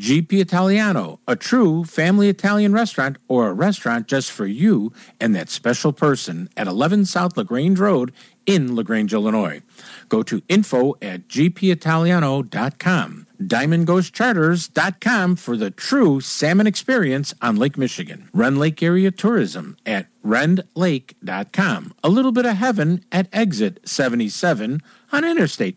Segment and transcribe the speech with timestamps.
[0.00, 5.50] GP Italiano, a true family Italian restaurant or a restaurant just for you and that
[5.50, 8.10] special person at 11 South LaGrange Road
[8.46, 9.60] in LaGrange, Illinois.
[10.08, 13.26] Go to info at gpitaliano.com.
[13.42, 18.30] DiamondGhostCharters.com for the true salmon experience on Lake Michigan.
[18.32, 21.94] Rend Lake Area Tourism at rendlake.com.
[22.02, 24.80] A little bit of heaven at exit 77
[25.12, 25.76] on Interstate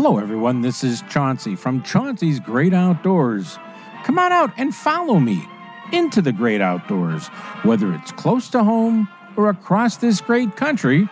[0.00, 0.60] Hello, everyone.
[0.60, 3.58] This is Chauncey from Chauncey's Great Outdoors.
[4.04, 5.44] Come on out and follow me
[5.92, 7.26] into the great outdoors,
[7.64, 11.08] whether it's close to home or across this great country.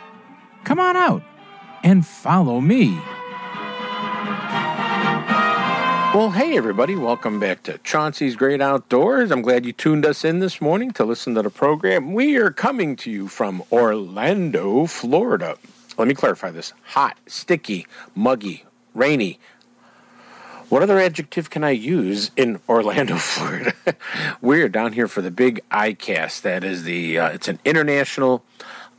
[0.62, 1.24] Come on out
[1.82, 2.96] and follow me.
[6.14, 6.94] Well, hey, everybody.
[6.94, 9.32] Welcome back to Chauncey's Great Outdoors.
[9.32, 12.12] I'm glad you tuned us in this morning to listen to the program.
[12.12, 15.58] We are coming to you from Orlando, Florida.
[15.98, 18.62] Let me clarify this hot, sticky, muggy,
[18.96, 19.38] rainy.
[20.68, 23.74] What other adjective can I use in Orlando, Florida?
[24.40, 26.42] We're down here for the big ICAST.
[26.42, 28.44] That is the, uh, it's an international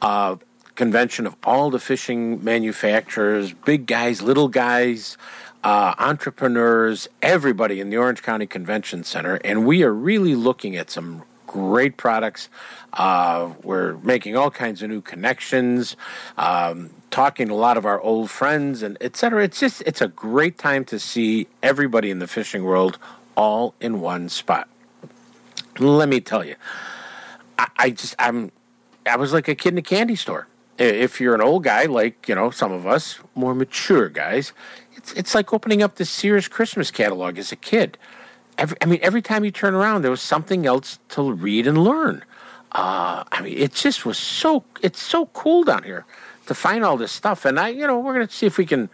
[0.01, 0.37] uh,
[0.75, 5.17] convention of all the fishing manufacturers, big guys, little guys,
[5.63, 9.35] uh, entrepreneurs, everybody in the Orange County Convention Center.
[9.43, 11.23] And we are really looking at some
[11.57, 12.49] great products.
[12.93, 15.95] Uh, we're making all kinds of new connections,
[16.37, 19.43] um, talking to a lot of our old friends, and et cetera.
[19.43, 22.99] It's just it's a great time to see everybody in the fishing world
[23.35, 24.67] all in one spot.
[25.79, 26.55] Let me tell you,
[27.57, 28.51] I, I just I'm
[29.05, 30.47] I was like a kid in a candy store.
[30.77, 34.53] If you're an old guy like you know some of us, more mature guys,
[34.95, 37.97] it's it's like opening up the Sears Christmas catalog as a kid.
[38.57, 41.77] Every, I mean, every time you turn around, there was something else to read and
[41.77, 42.23] learn.
[42.71, 46.05] Uh, I mean, it just was so it's so cool down here
[46.47, 48.89] to find all this stuff, and I you know we're gonna see if we can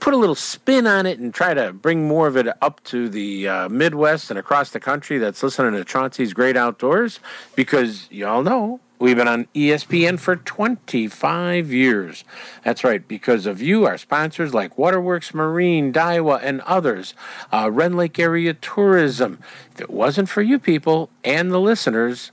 [0.00, 3.08] put a little spin on it and try to bring more of it up to
[3.08, 7.20] the uh, Midwest and across the country that's listening to Chauncey's Great Outdoors
[7.54, 12.22] because y'all know we've been on ESPN for 25 years.
[12.62, 17.14] That's right, because of you, our sponsors like Waterworks Marine, Daiwa, and others,
[17.52, 19.40] uh, Rend Lake Area Tourism.
[19.72, 22.30] If it wasn't for you people and the listeners,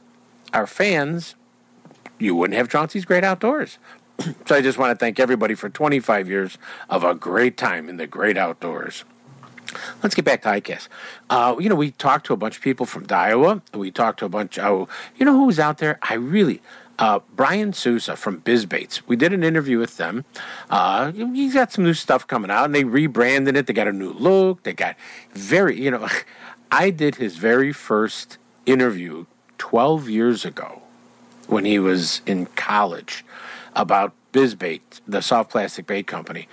[0.54, 1.34] our fans,
[2.20, 3.80] you wouldn't have Chauncey's Great Outdoors.
[4.48, 6.58] So I just want to thank everybody for 25 years
[6.90, 9.04] of a great time in the great outdoors.
[10.04, 10.88] Let's get back to ICAST.
[11.30, 13.62] Uh, you know, we talked to a bunch of people from Iowa.
[13.74, 14.58] We talked to a bunch.
[14.60, 16.00] Oh, you know who was out there?
[16.02, 16.62] I really.
[17.00, 19.08] Uh, Brian Souza from Bizz Baits.
[19.08, 20.26] We did an interview with them.
[20.70, 23.68] Uh, he's got some new stuff coming out, and they rebranded it.
[23.68, 24.64] They got a new look.
[24.64, 24.96] They got
[25.34, 26.08] very, you know,
[26.72, 29.26] I did his very first interview
[29.58, 30.82] 12 years ago
[31.48, 33.24] when he was in college
[33.76, 36.48] about Bizz Bait, the soft plastic bait company.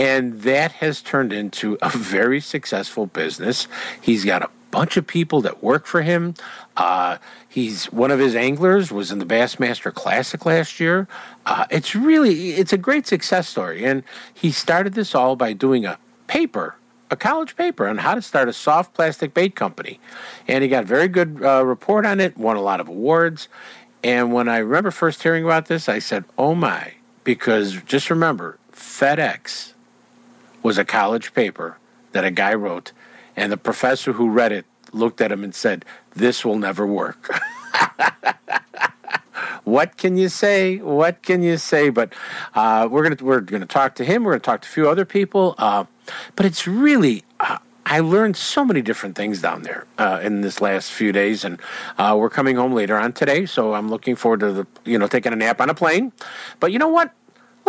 [0.00, 3.68] And that has turned into a very successful business.
[4.00, 6.32] He's got a bunch of people that work for him.
[6.74, 11.06] Uh, he's one of his anglers was in the Bassmaster Classic last year.
[11.44, 14.02] Uh, it's really it's a great success story, and
[14.32, 16.76] he started this all by doing a paper,
[17.10, 20.00] a college paper on how to start a soft plastic bait company,
[20.48, 22.38] and he got a very good uh, report on it.
[22.38, 23.48] Won a lot of awards,
[24.02, 28.56] and when I remember first hearing about this, I said, "Oh my!" Because just remember,
[28.72, 29.74] FedEx
[30.62, 31.78] was a college paper
[32.12, 32.92] that a guy wrote,
[33.36, 35.84] and the professor who read it looked at him and said,
[36.14, 37.30] This will never work.
[39.64, 40.78] what can you say?
[40.78, 41.90] What can you say?
[41.90, 42.12] But
[42.54, 44.24] uh, we're gonna we're gonna talk to him.
[44.24, 45.54] We're gonna talk to a few other people.
[45.58, 45.84] Uh,
[46.36, 50.60] but it's really uh, I learned so many different things down there uh, in this
[50.60, 51.60] last few days, and
[51.98, 53.46] uh, we're coming home later on today.
[53.46, 56.12] So I'm looking forward to the you know taking a nap on a plane.
[56.60, 57.12] But you know what?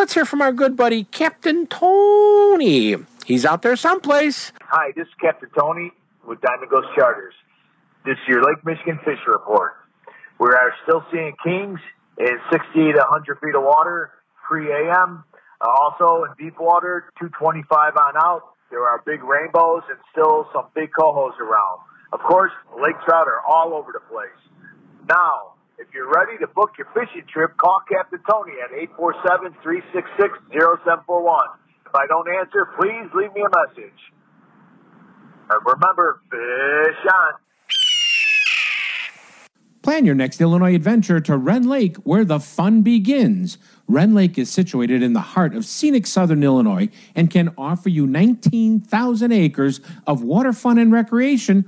[0.01, 2.95] Let's hear from our good buddy, Captain Tony.
[3.23, 4.51] He's out there someplace.
[4.63, 5.91] Hi, this is Captain Tony
[6.25, 7.35] with Diamond Ghost Charters.
[8.03, 9.73] This is your Lake Michigan Fish Report.
[10.39, 11.79] We are still seeing kings
[12.17, 14.09] in 60 to 100 feet of water,
[14.49, 15.23] free AM.
[15.61, 18.57] Uh, also in deep water, 225 on out.
[18.71, 21.85] There are big rainbows and still some big cohos around.
[22.11, 22.51] Of course,
[22.81, 24.33] lake trout are all over the place.
[25.07, 31.41] Now, if you're ready to book your fishing trip, call Captain Tony at 847-366-0741.
[31.85, 34.13] If I don't answer, please leave me a message.
[35.49, 37.33] And remember, fish on.
[39.81, 43.57] Plan your next Illinois adventure to Rend Lake, where the fun begins.
[43.87, 48.05] Rend Lake is situated in the heart of scenic southern Illinois and can offer you
[48.05, 51.67] 19,000 acres of water fun and recreation,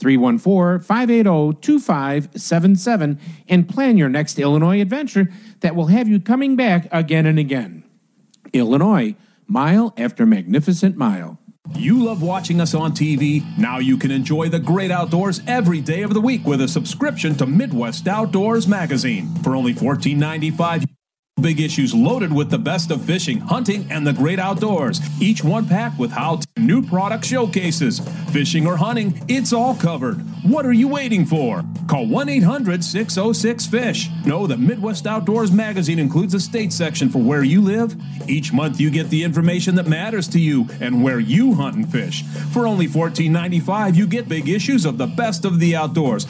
[0.00, 5.28] 314 580 2577 and plan your next Illinois adventure
[5.60, 7.84] that will have you coming back again and again.
[8.52, 9.14] Illinois,
[9.46, 11.38] mile after magnificent mile.
[11.74, 13.44] You love watching us on TV?
[13.56, 17.36] Now you can enjoy the great outdoors every day of the week with a subscription
[17.36, 19.34] to Midwest Outdoors Magazine.
[19.42, 20.86] For only $14.95,
[21.40, 25.00] Big issues loaded with the best of fishing, hunting, and the great outdoors.
[25.22, 28.00] Each one packed with how to new product showcases.
[28.30, 30.16] Fishing or hunting, it's all covered.
[30.44, 31.64] What are you waiting for?
[31.88, 34.10] Call 1 800 606 FISH.
[34.26, 37.96] Know that Midwest Outdoors Magazine includes a state section for where you live.
[38.28, 41.90] Each month you get the information that matters to you and where you hunt and
[41.90, 42.22] fish.
[42.52, 46.26] For only $14.95, you get big issues of the best of the outdoors.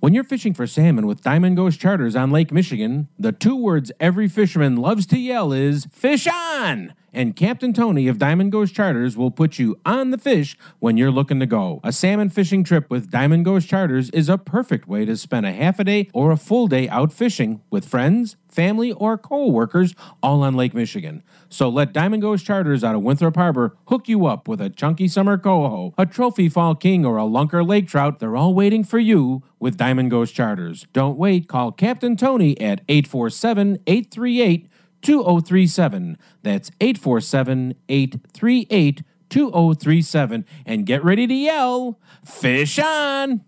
[0.00, 3.90] When you're fishing for salmon with Diamond Ghost Charters on Lake Michigan, the two words
[3.98, 6.94] every fisherman loves to yell is fish on!
[7.12, 11.10] And Captain Tony of Diamond Ghost Charters will put you on the fish when you're
[11.10, 11.80] looking to go.
[11.82, 15.52] A salmon fishing trip with Diamond Ghost Charters is a perfect way to spend a
[15.52, 20.42] half a day or a full day out fishing with friends, family, or co-workers all
[20.42, 21.22] on Lake Michigan.
[21.48, 25.08] So let Diamond Ghost Charters out of Winthrop Harbor hook you up with a chunky
[25.08, 28.18] summer coho, a trophy fall king, or a lunker lake trout.
[28.18, 30.86] They're all waiting for you with Diamond Ghost Charters.
[30.92, 31.48] Don't wait.
[31.48, 34.68] Call Captain Tony at 847 838
[35.02, 36.18] 2037.
[36.42, 40.44] That's 847 838 2037.
[40.66, 43.47] And get ready to yell, Fish on!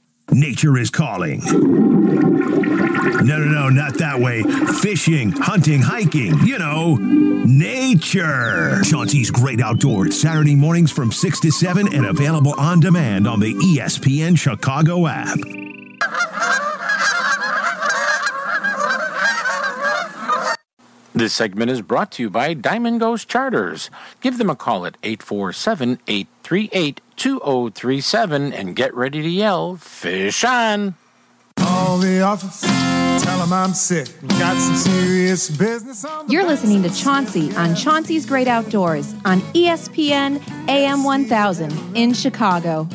[0.31, 1.41] Nature is calling.
[1.43, 4.43] No, no, no, not that way.
[4.81, 8.81] Fishing, hunting, hiking, you know, nature.
[8.83, 13.53] Chauncey's Great Outdoors, Saturday mornings from 6 to 7 and available on demand on the
[13.55, 15.37] ESPN Chicago app.
[21.13, 23.89] This segment is brought to you by Diamond Ghost Charters.
[24.21, 30.95] Give them a call at 847 838 2037 and get ready to yell, Fish on!
[31.55, 32.61] Call the office,
[33.23, 34.07] tell them I'm sick.
[34.39, 39.41] Got some serious business on the You're listening to Chauncey on Chauncey's Great Outdoors on
[39.53, 42.87] ESPN AM 1000 in Chicago.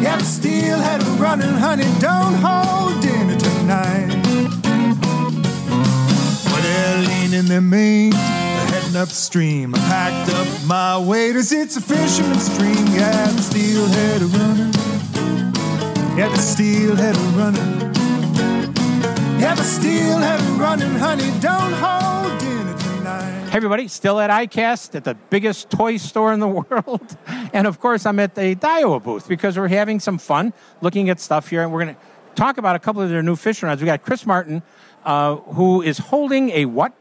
[0.00, 1.84] Yeah, the steelhead are running, honey.
[2.00, 4.08] Don't hold dinner tonight.
[6.46, 8.39] Well, they're leaning their mane, they're
[8.90, 9.74] heading upstream.
[9.74, 12.86] I packed up my waders, it's a fisherman's stream.
[12.88, 14.72] Yeah, the steelhead running.
[16.18, 17.80] Yeah, the steelhead running.
[19.40, 21.30] Yeah, the steelhead running, honey.
[21.40, 23.48] Don't hold dinner tonight.
[23.50, 27.16] Hey everybody, still at ICAST at the biggest toy store in the world.
[27.52, 31.20] And of course, I'm at the Daiwa booth because we're having some fun looking at
[31.20, 31.62] stuff here.
[31.62, 32.00] And we're going to
[32.34, 33.80] talk about a couple of their new fishing rods.
[33.80, 34.62] We got Chris Martin
[35.04, 36.92] uh, who is holding a what?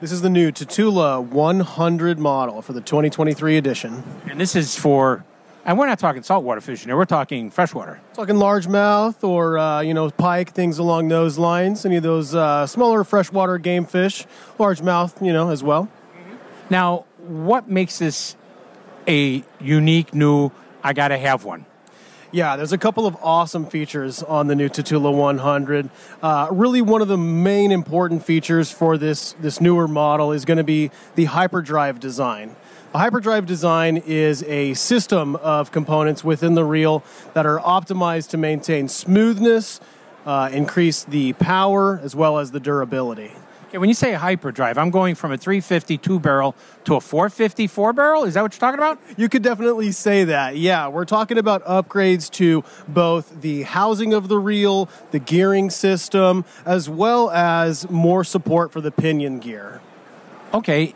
[0.00, 4.02] This is the new Tatula 100 model for the 2023 edition.
[4.30, 5.26] And this is for,
[5.66, 6.96] and we're not talking saltwater fishing here.
[6.96, 8.00] We're talking freshwater.
[8.14, 11.84] Talking largemouth or uh, you know pike, things along those lines.
[11.84, 14.24] Any of those uh, smaller freshwater game fish,
[14.58, 15.86] largemouth, you know, as well.
[16.70, 18.36] Now, what makes this
[19.06, 20.50] a unique new?
[20.82, 21.66] I got to have one.
[22.32, 25.90] Yeah, there's a couple of awesome features on the new Tatula 100.
[26.22, 30.58] Uh, really, one of the main important features for this this newer model is going
[30.58, 32.54] to be the hyperdrive design.
[32.94, 37.02] A hyperdrive design is a system of components within the reel
[37.34, 39.80] that are optimized to maintain smoothness,
[40.24, 43.32] uh, increase the power, as well as the durability.
[43.70, 48.24] Okay, when you say hyperdrive, I'm going from a 352 barrel to a 454 barrel.
[48.24, 48.98] Is that what you're talking about?
[49.16, 50.56] You could definitely say that.
[50.56, 56.44] Yeah, we're talking about upgrades to both the housing of the reel, the gearing system,
[56.66, 59.80] as well as more support for the pinion gear.
[60.52, 60.92] Okay,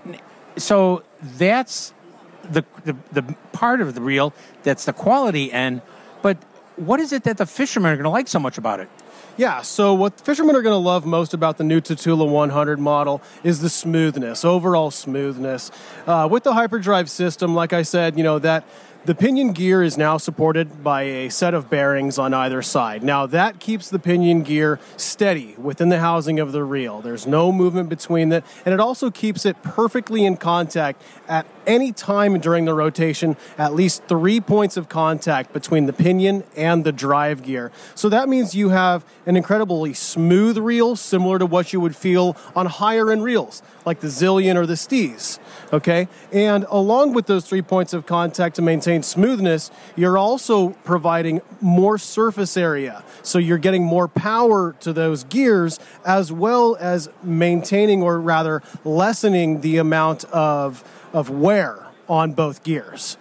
[0.57, 1.95] so that's
[2.43, 5.81] the, the the part of the reel that's the quality end.
[6.23, 6.38] But
[6.75, 8.88] what is it that the fishermen are going to like so much about it?
[9.37, 13.21] Yeah, so what fishermen are going to love most about the new Tatula 100 model
[13.43, 15.73] is the smoothness, overall smoothness.
[16.07, 18.64] Uh, with the hyperdrive system, like I said, you know, that
[19.04, 23.02] the pinion gear is now supported by a set of bearings on either side.
[23.02, 27.02] Now, that keeps the pinion gear steady within the housing of the reel.
[27.02, 31.92] There's no movement between it, and it also keeps it perfectly in contact at any
[31.92, 36.92] time during the rotation, at least three points of contact between the pinion and the
[36.92, 37.73] drive gear.
[37.94, 42.37] So that means you have an incredibly smooth reel, similar to what you would feel
[42.56, 45.38] on higher end reels, like the Zillion or the Steez.
[45.75, 46.07] Okay?
[46.33, 51.99] And along with those three points of contact to maintain smoothness, you're also providing more
[51.99, 53.02] surface area.
[53.23, 59.62] So you're getting more power to those gears as well as maintaining or rather lessening
[59.62, 63.16] the amount of, of wear on both gears.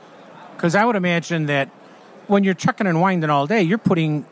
[0.55, 1.69] Because I would imagine that
[2.27, 4.27] when you're chucking and winding all day, you're putting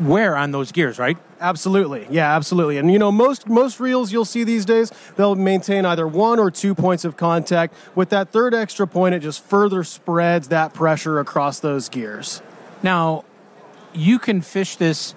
[0.00, 1.16] wear on those gears, right?
[1.40, 2.78] Absolutely, yeah, absolutely.
[2.78, 6.50] And you know, most most reels you'll see these days, they'll maintain either one or
[6.50, 7.74] two points of contact.
[7.94, 12.42] With that third extra point, it just further spreads that pressure across those gears.
[12.82, 13.24] Now,
[13.92, 15.12] you can fish this.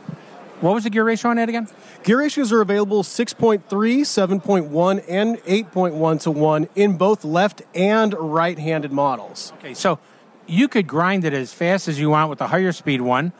[0.61, 1.67] What was the gear ratio on that again?
[2.03, 8.59] Gear ratios are available 6.3, 7.1, and 8.1 to 1 in both left and right
[8.59, 9.53] handed models.
[9.57, 9.97] Okay, so
[10.45, 13.33] you could grind it as fast as you want with the higher speed one,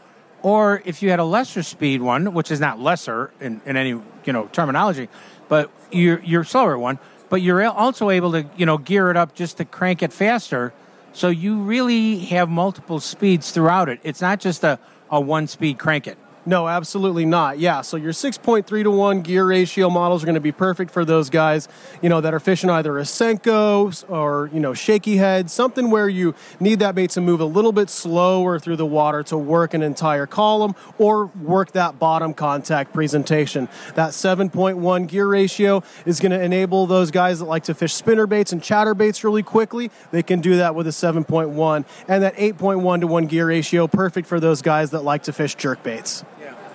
[0.44, 3.90] or if you had a lesser speed one, which is not lesser in, in any
[3.90, 5.10] you know terminology,
[5.48, 9.36] but you're you're slower one, but you're also able to you know gear it up
[9.36, 10.74] just to crank it faster.
[11.14, 14.00] So you really have multiple speeds throughout it.
[14.04, 14.80] It's not just a,
[15.10, 16.18] a one speed crank it.
[16.44, 17.60] No, absolutely not.
[17.60, 21.06] Yeah, so your 6.3 to 1 gear ratio models are going to be perfect for
[21.06, 21.68] those guys,
[22.02, 26.10] you know, that are fishing either a Senko or, you know, shaky head, something where
[26.10, 29.76] you need that bait to move a little bit slower through the water to work
[29.76, 33.70] an entire column or work that bottom contact presentation.
[33.94, 38.26] That 7.1 gear ratio is going to enable those guys that like to fish spinner
[38.26, 39.92] baits and chatter baits really quickly.
[40.10, 44.28] They can do that with a 7.1 and that 8.1 to 1 gear ratio perfect
[44.28, 46.24] for those guys that like to fish jerk baits.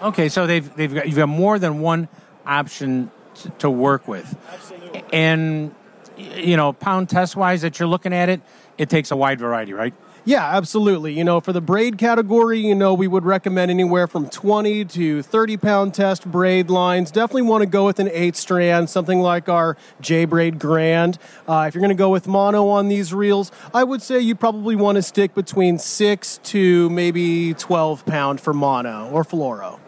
[0.02, 2.08] Okay, so they've they've got you've got more than one
[2.46, 5.04] option t- to work with, Absolutely.
[5.12, 5.74] and
[6.16, 8.40] you know, pound test wise, that you're looking at it,
[8.78, 9.94] it takes a wide variety, right?
[10.28, 11.12] Yeah, absolutely.
[11.12, 15.22] You know, for the braid category, you know, we would recommend anywhere from 20 to
[15.22, 17.12] 30 pound test braid lines.
[17.12, 21.18] Definitely want to go with an eight strand, something like our J Braid Grand.
[21.46, 24.34] Uh, if you're going to go with mono on these reels, I would say you
[24.34, 29.78] probably want to stick between six to maybe 12 pound for mono or fluoro.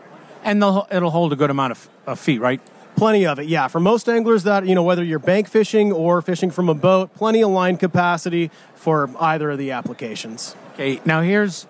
[0.49, 2.59] And they'll, it'll hold a good amount of, of feet, right?
[2.97, 3.69] Plenty of it, yeah.
[3.69, 7.15] For most anglers that, you know, whether you're bank fishing or fishing from a boat,
[7.15, 10.57] plenty of line capacity for either of the applications.
[10.73, 11.67] Okay, now here's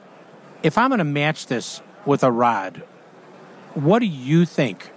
[0.62, 2.85] if I'm going to match this with a rod,
[3.75, 4.92] what do you think?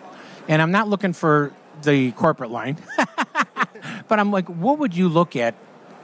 [0.48, 2.78] And I'm not looking for the corporate line,
[4.08, 5.56] but I'm like, what would you look at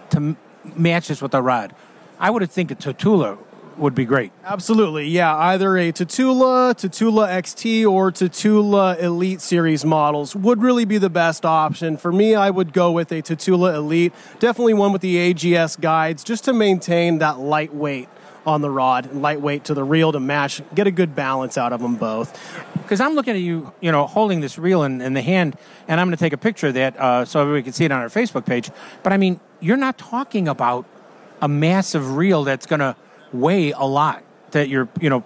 [0.10, 0.36] to
[0.76, 1.76] match this with a rod?
[2.20, 3.38] I would think a Tatula
[3.78, 4.32] would be great.
[4.44, 5.36] Absolutely, yeah.
[5.36, 11.46] Either a Tatula, Tatula XT, or Tatula Elite series models would really be the best
[11.46, 11.98] option.
[11.98, 14.14] For me, I would go with a Tatula Elite.
[14.40, 18.10] Definitely one with the AGS guides, just to maintain that lightweight
[18.46, 21.74] on the rod, and lightweight to the reel to match, get a good balance out
[21.74, 22.40] of them both.
[22.82, 25.58] Because I'm looking at you, you know, holding this reel in, in the hand,
[25.90, 27.92] and I'm going to take a picture of that uh, so everybody can see it
[27.92, 28.72] on our Facebook page.
[29.04, 30.86] But I mean, you're not talking about
[31.42, 32.96] a massive reel that's going to
[33.34, 34.24] weigh a lot.
[34.52, 35.24] That you're, you know,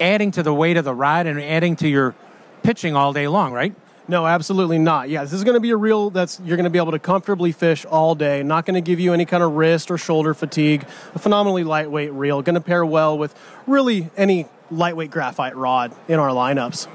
[0.00, 2.14] adding to the weight of the rod and adding to your
[2.62, 3.74] pitching all day long, right?
[4.08, 5.08] No, absolutely not.
[5.08, 6.98] Yeah, this is going to be a reel that's you're going to be able to
[6.98, 8.42] comfortably fish all day.
[8.42, 10.86] Not going to give you any kind of wrist or shoulder fatigue.
[11.14, 12.40] A phenomenally lightweight reel.
[12.42, 13.34] Going to pair well with
[13.66, 16.86] really any lightweight graphite rod in our lineups.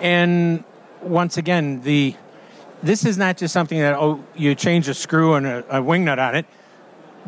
[0.00, 0.64] And
[1.02, 2.16] once again, the
[2.82, 6.04] this is not just something that oh you change a screw and a, a wing
[6.04, 6.46] nut on it.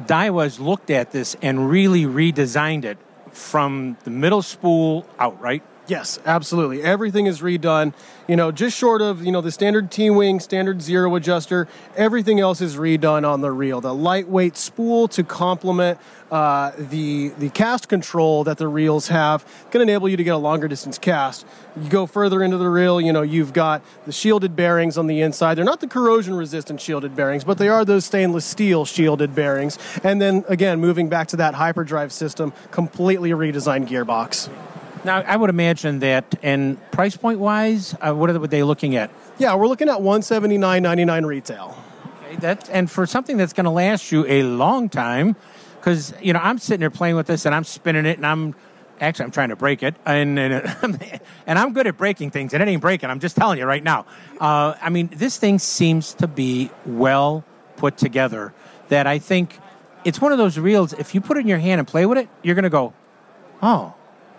[0.01, 2.99] Daiwa's looked at this and really redesigned it
[3.31, 5.63] from the middle spool out, right?
[5.89, 6.83] Yes, absolutely.
[6.83, 7.95] Everything is redone.
[8.27, 11.69] You know, just short of you know the standard T wing, standard zero adjuster.
[11.97, 13.81] Everything else is redone on the reel.
[13.81, 16.01] The lightweight spool to complement
[16.33, 20.39] uh, the the cast control that the reels have can enable you to get a
[20.39, 21.47] longer distance cast.
[21.81, 25.21] You go further into the reel, you know, you've got the shielded bearings on the
[25.21, 25.55] inside.
[25.55, 29.79] They're not the corrosion resistant shielded bearings, but they are those stainless steel shielded bearings.
[30.03, 34.51] And then again, moving back to that hyperdrive system, completely redesigned gearbox.
[35.07, 39.13] Now, I would imagine that, and price point wise, uh, what are they looking at?
[39.39, 41.79] Yeah, we're looking at one seventy nine ninety nine retail.
[42.25, 45.37] Okay, that and for something that's going to last you a long time,
[45.79, 48.57] because you know I'm sitting here playing with this and I'm spinning it and I'm
[49.01, 50.77] actually I'm trying to break it and and,
[51.47, 53.09] and I'm good at breaking things and it ain't breaking.
[53.09, 54.07] I'm just telling you right now.
[54.41, 57.45] Uh, I mean, this thing seems to be well
[57.77, 58.53] put together.
[58.89, 59.61] That I think
[60.05, 60.93] it's one of those reels.
[60.95, 62.93] If you put it in your hand and play with it, you're going to go,
[63.63, 63.95] oh,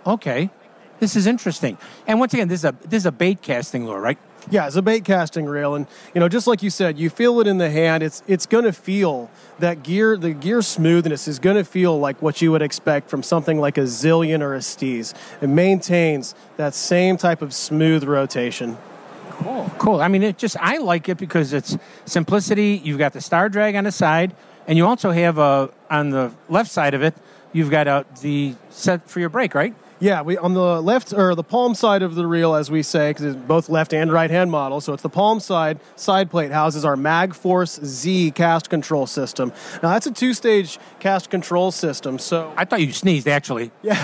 [0.05, 0.49] okay,
[0.99, 1.77] this is interesting.
[2.05, 4.17] And once again, this is a this is a bait casting lure, right?
[4.49, 7.41] Yeah, it's a bait casting reel, and you know, just like you said, you feel
[7.41, 8.01] it in the hand.
[8.01, 10.15] It's it's going to feel that gear.
[10.15, 13.77] The gear smoothness is going to feel like what you would expect from something like
[13.77, 15.13] a Zillion or a Steez.
[15.41, 18.77] It maintains that same type of smooth rotation.
[19.31, 20.01] Cool, cool.
[20.01, 22.81] I mean, it just I like it because it's simplicity.
[22.81, 24.33] You've got the star drag on the side,
[24.65, 27.15] and you also have a on the left side of it.
[27.51, 29.75] You've got a the set for your brake, right?
[29.99, 33.09] Yeah, we on the left or the palm side of the reel, as we say,
[33.09, 34.79] because it's both left and right hand model.
[34.79, 39.51] So it's the palm side side plate houses our MagForce Z cast control system.
[39.81, 42.19] Now that's a two stage cast control system.
[42.19, 43.71] So I thought you sneezed actually.
[43.81, 43.95] Yeah,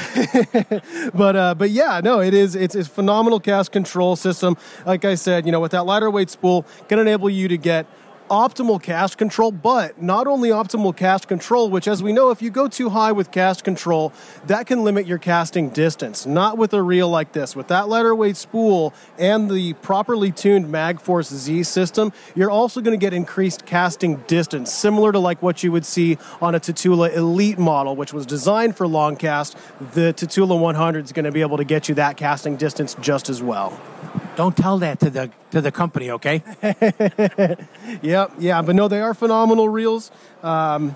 [1.14, 2.56] but uh, but yeah, no, it is.
[2.56, 4.58] It's a phenomenal cast control system.
[4.88, 7.86] Like I said, you know, with that lighter weight spool, can enable you to get
[8.34, 12.50] optimal cast control, but not only optimal cast control, which, as we know, if you
[12.50, 14.12] go too high with cast control,
[14.48, 16.26] that can limit your casting distance.
[16.26, 17.56] Not with a reel like this.
[17.56, 23.00] With that lighter weight spool and the properly tuned MagForce Z system, you're also going
[23.00, 27.16] to get increased casting distance, similar to like what you would see on a Tatula
[27.16, 29.56] Elite model, which was designed for long cast.
[29.94, 33.30] The Tatula 100 is going to be able to get you that casting distance just
[33.30, 33.80] as well.
[34.36, 36.44] Don't tell that to the to the company, okay?
[38.02, 40.96] yep, yeah, but no, they are phenomenal reels, um,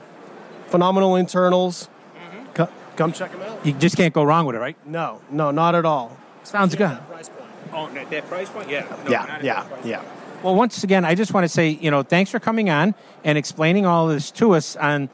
[0.68, 1.90] phenomenal internals.
[2.16, 2.54] Mm-hmm.
[2.54, 3.66] Co- come check them out.
[3.66, 4.78] You just can't go wrong with it, right?
[4.86, 6.18] No, no, not at all.
[6.44, 6.98] Sounds good.
[7.08, 7.50] Price point?
[7.74, 8.70] Oh, at that price point?
[8.70, 8.88] Yeah.
[9.04, 9.98] No, yeah, yeah, yeah.
[10.00, 10.44] point.
[10.44, 13.38] Well, once again, I just want to say, you know, thanks for coming on and
[13.38, 15.10] explaining all this to us on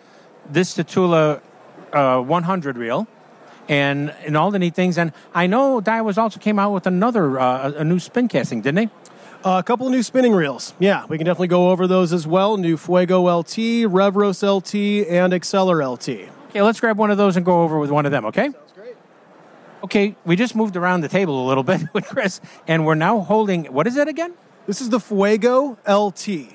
[0.50, 1.42] this Tatula
[1.94, 3.08] uh, 100 reel
[3.69, 4.97] and and all the neat things.
[4.97, 8.76] And I know Daiwa's also came out with another uh, a new spin casting, didn't
[8.76, 8.89] they?
[9.43, 10.73] Uh, a couple of new spinning reels.
[10.80, 12.56] Yeah, we can definitely go over those as well.
[12.56, 16.30] New Fuego LT, Revros LT, and Exceler LT.
[16.49, 18.23] Okay, let's grab one of those and go over with one of them.
[18.26, 18.49] Okay.
[18.49, 18.95] That's great.
[19.84, 23.19] Okay, we just moved around the table a little bit with Chris, and we're now
[23.19, 23.65] holding.
[23.65, 24.34] What is it again?
[24.65, 26.54] This is the Fuego LT.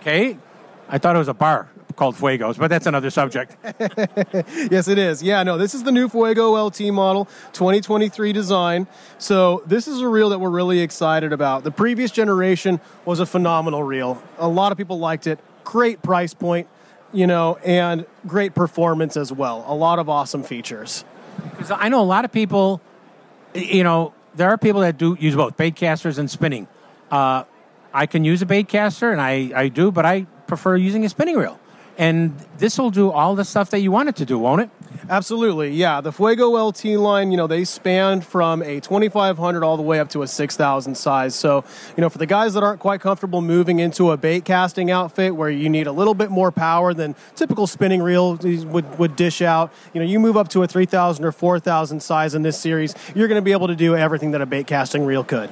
[0.00, 0.38] Okay,
[0.88, 3.56] I thought it was a bar called Fuegos, but that's another subject.
[4.70, 5.22] yes, it is.
[5.22, 8.86] Yeah, no, this is the new Fuego LT model, 2023 design.
[9.18, 11.64] So this is a reel that we're really excited about.
[11.64, 14.22] The previous generation was a phenomenal reel.
[14.38, 15.38] A lot of people liked it.
[15.64, 16.68] Great price point,
[17.12, 19.64] you know, and great performance as well.
[19.66, 21.04] A lot of awesome features.
[21.50, 22.80] Because I know a lot of people,
[23.54, 26.66] you know, there are people that do use both bait casters and spinning.
[27.10, 27.44] Uh,
[27.92, 31.08] I can use a bait caster, and I, I do, but I prefer using a
[31.08, 31.60] spinning reel.
[31.96, 34.70] And this will do all the stuff that you want it to do, won't it?
[35.08, 36.00] Absolutely, yeah.
[36.00, 40.08] The Fuego LT line, you know, they span from a 2500 all the way up
[40.10, 41.34] to a 6000 size.
[41.34, 41.64] So,
[41.96, 45.36] you know, for the guys that aren't quite comfortable moving into a bait casting outfit
[45.36, 49.42] where you need a little bit more power than typical spinning reel would, would dish
[49.42, 52.94] out, you know, you move up to a 3000 or 4000 size in this series,
[53.14, 55.50] you're going to be able to do everything that a bait casting reel could.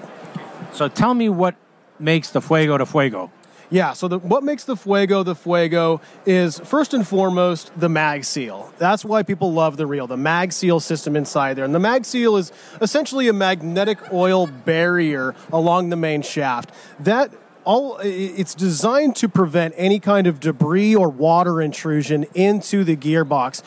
[0.72, 1.54] So tell me what
[1.98, 3.30] makes the Fuego the Fuego.
[3.72, 8.22] Yeah, so the, what makes the Fuego the Fuego is first and foremost the mag
[8.24, 8.70] seal.
[8.76, 11.64] That's why people love the reel, the mag seal system inside there.
[11.64, 16.70] And the mag seal is essentially a magnetic oil barrier along the main shaft.
[17.00, 17.32] That
[17.64, 23.62] all it's designed to prevent any kind of debris or water intrusion into the gearbox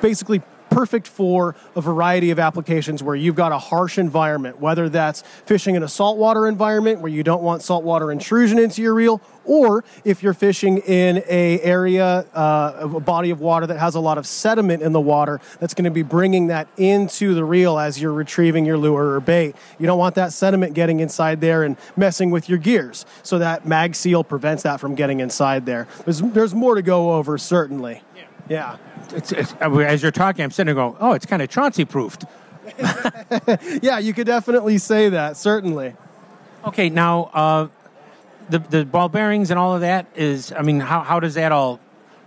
[0.00, 0.42] basically
[0.78, 5.74] perfect for a variety of applications where you've got a harsh environment, whether that's fishing
[5.74, 10.22] in a saltwater environment where you don't want saltwater intrusion into your reel, or if
[10.22, 14.24] you're fishing in a area uh, a body of water that has a lot of
[14.24, 18.12] sediment in the water that's going to be bringing that into the reel as you're
[18.12, 19.56] retrieving your lure or bait.
[19.80, 23.04] You don't want that sediment getting inside there and messing with your gears.
[23.24, 25.88] So that mag seal prevents that from getting inside there.
[26.04, 28.04] There's, there's more to go over certainly.
[28.14, 28.22] Yeah,
[29.10, 32.24] It's, it's, as you're talking, I'm sitting there going, oh, it's kind of Chauncey proofed.
[33.82, 35.94] yeah you could definitely say that certainly
[36.64, 37.68] Okay, now uh,
[38.50, 40.52] the the ball bearings and all of that is.
[40.52, 41.80] I mean, how how does that all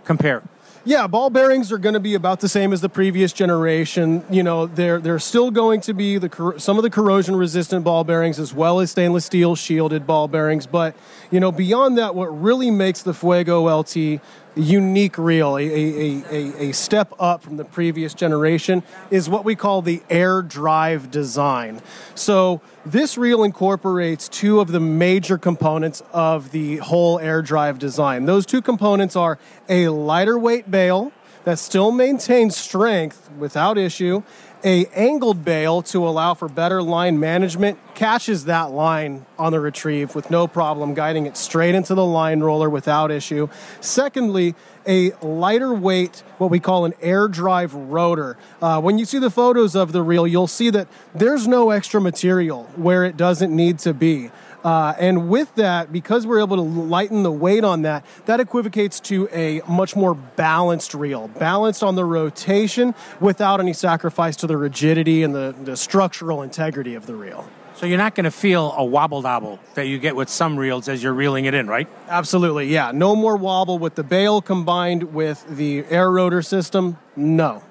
[0.04, 0.42] compare?
[0.84, 4.24] Yeah, ball bearings are going to be about the same as the previous generation.
[4.30, 8.04] You know, they're they're still going to be the some of the corrosion resistant ball
[8.04, 10.66] bearings as well as stainless steel shielded ball bearings.
[10.66, 10.96] But
[11.32, 14.20] you know, beyond that, what really makes the Fuego LT
[14.54, 19.56] unique reel, a, a, a, a step up from the previous generation, is what we
[19.56, 21.80] call the air drive design.
[22.14, 28.26] So this reel incorporates two of the major components of the whole air drive design.
[28.26, 29.38] Those two components are
[29.70, 31.12] a lighter weight bail
[31.44, 34.22] that still maintains strength without issue,
[34.64, 40.14] a angled bail to allow for better line management catches that line on the retrieve
[40.14, 43.48] with no problem guiding it straight into the line roller without issue.
[43.80, 44.54] Secondly
[44.86, 48.36] a lighter weight what we call an air drive rotor.
[48.60, 52.00] Uh, when you see the photos of the reel you'll see that there's no extra
[52.00, 54.30] material where it doesn't need to be
[54.64, 59.00] uh, and with that, because we're able to lighten the weight on that, that equivocates
[59.00, 64.56] to a much more balanced reel, balanced on the rotation without any sacrifice to the
[64.56, 67.48] rigidity and the, the structural integrity of the reel.
[67.74, 70.88] So you're not going to feel a wobble dobble that you get with some reels
[70.88, 71.88] as you're reeling it in, right?
[72.06, 72.92] Absolutely, yeah.
[72.92, 76.98] No more wobble with the bail combined with the air rotor system.
[77.16, 77.64] No.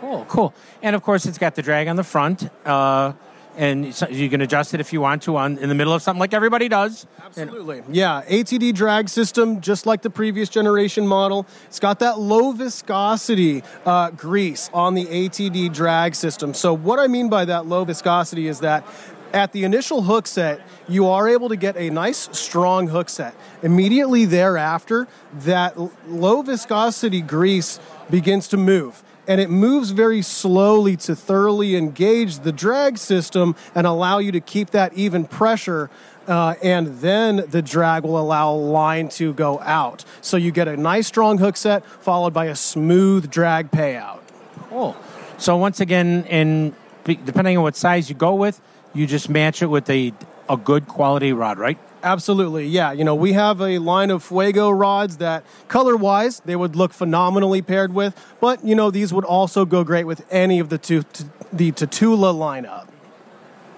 [0.00, 0.54] Cool, cool.
[0.82, 2.48] And of course, it's got the drag on the front.
[2.64, 3.14] Uh,
[3.56, 6.20] and you can adjust it if you want to on in the middle of something
[6.20, 7.06] like everybody does.
[7.24, 7.82] Absolutely.
[7.88, 11.46] Yeah, ATD drag system, just like the previous generation model.
[11.66, 16.54] It's got that low viscosity uh, grease on the ATD drag system.
[16.54, 18.86] So, what I mean by that low viscosity is that
[19.32, 23.34] at the initial hook set, you are able to get a nice strong hook set.
[23.62, 25.08] Immediately thereafter,
[25.40, 25.76] that
[26.08, 29.02] low viscosity grease begins to move.
[29.26, 34.40] And it moves very slowly to thoroughly engage the drag system and allow you to
[34.40, 35.90] keep that even pressure.
[36.26, 40.04] Uh, and then the drag will allow line to go out.
[40.20, 44.20] So you get a nice strong hook set followed by a smooth drag payout.
[44.68, 44.96] Cool.
[45.38, 48.60] So once again, in depending on what size you go with,
[48.94, 50.12] you just match it with a
[50.48, 51.78] a good quality rod, right?
[52.04, 52.92] Absolutely, yeah.
[52.92, 56.92] You know, we have a line of Fuego rods that, color wise, they would look
[56.92, 60.76] phenomenally paired with, but, you know, these would also go great with any of the,
[60.76, 62.88] two, t- the Tatula lineup.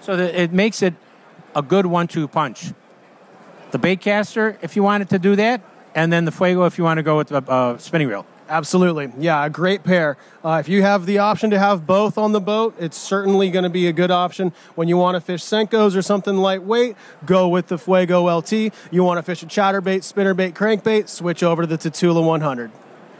[0.01, 0.95] So that it makes it
[1.55, 2.73] a good one-two punch.
[3.71, 5.61] The baitcaster, if you wanted to do that,
[5.95, 8.25] and then the Fuego if you want to go with a uh, spinning reel.
[8.49, 9.11] Absolutely.
[9.17, 10.17] Yeah, a great pair.
[10.43, 13.63] Uh, if you have the option to have both on the boat, it's certainly going
[13.63, 14.53] to be a good option.
[14.75, 18.73] When you want to fish Senkos or something lightweight, go with the Fuego LT.
[18.91, 22.71] You want to fish a chatterbait, spinnerbait, crankbait, switch over to the Tatula 100.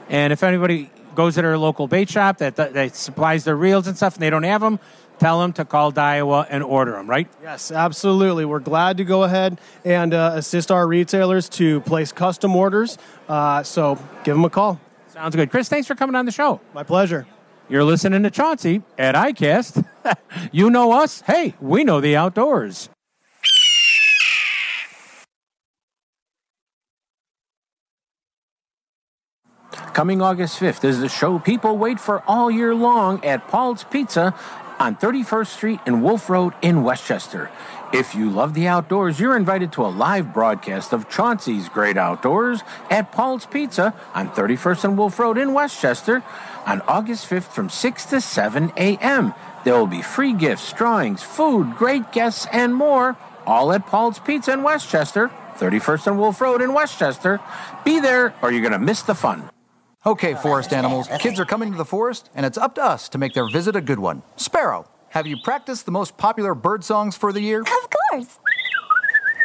[0.10, 3.88] And if anybody goes to their local bait shop that, that, that supplies their reels
[3.88, 4.80] and stuff and they don't have them,
[5.20, 7.28] tell them to call Daiwa and order them, right?
[7.42, 8.46] Yes, absolutely.
[8.46, 12.98] We're glad to go ahead and uh, assist our retailers to place custom orders.
[13.28, 14.80] Uh, so give them a call.
[15.18, 15.50] Sounds good.
[15.50, 16.62] Chris, thanks for coming on the show.
[16.76, 17.26] My pleasure.
[17.70, 19.84] You're listening to Chauncey at ICAST.
[20.52, 21.22] you know us.
[21.22, 22.92] Hey, we know the outdoors.
[29.96, 34.36] Coming August 5th is the show people wait for all year long at Paul's Pizza
[34.80, 37.50] on 31st Street and Wolf Road in Westchester.
[37.94, 42.62] If you love the outdoors, you're invited to a live broadcast of Chauncey's Great Outdoors
[42.90, 46.22] at Paul's Pizza on 31st and Wolf Road in Westchester
[46.66, 49.34] on August 5th from 6 to 7 a.m.
[49.64, 54.52] There will be free gifts, drawings, food, great guests, and more, all at Paul's Pizza
[54.52, 57.40] in Westchester, 31st and Wolf Road in Westchester.
[57.86, 59.50] Be there or you're going to miss the fun.
[60.08, 63.18] Okay, forest animals, kids are coming to the forest, and it's up to us to
[63.18, 64.24] make their visit a good one.
[64.38, 67.60] Sparrow, have you practiced the most popular bird songs for the year?
[67.60, 68.40] Of course.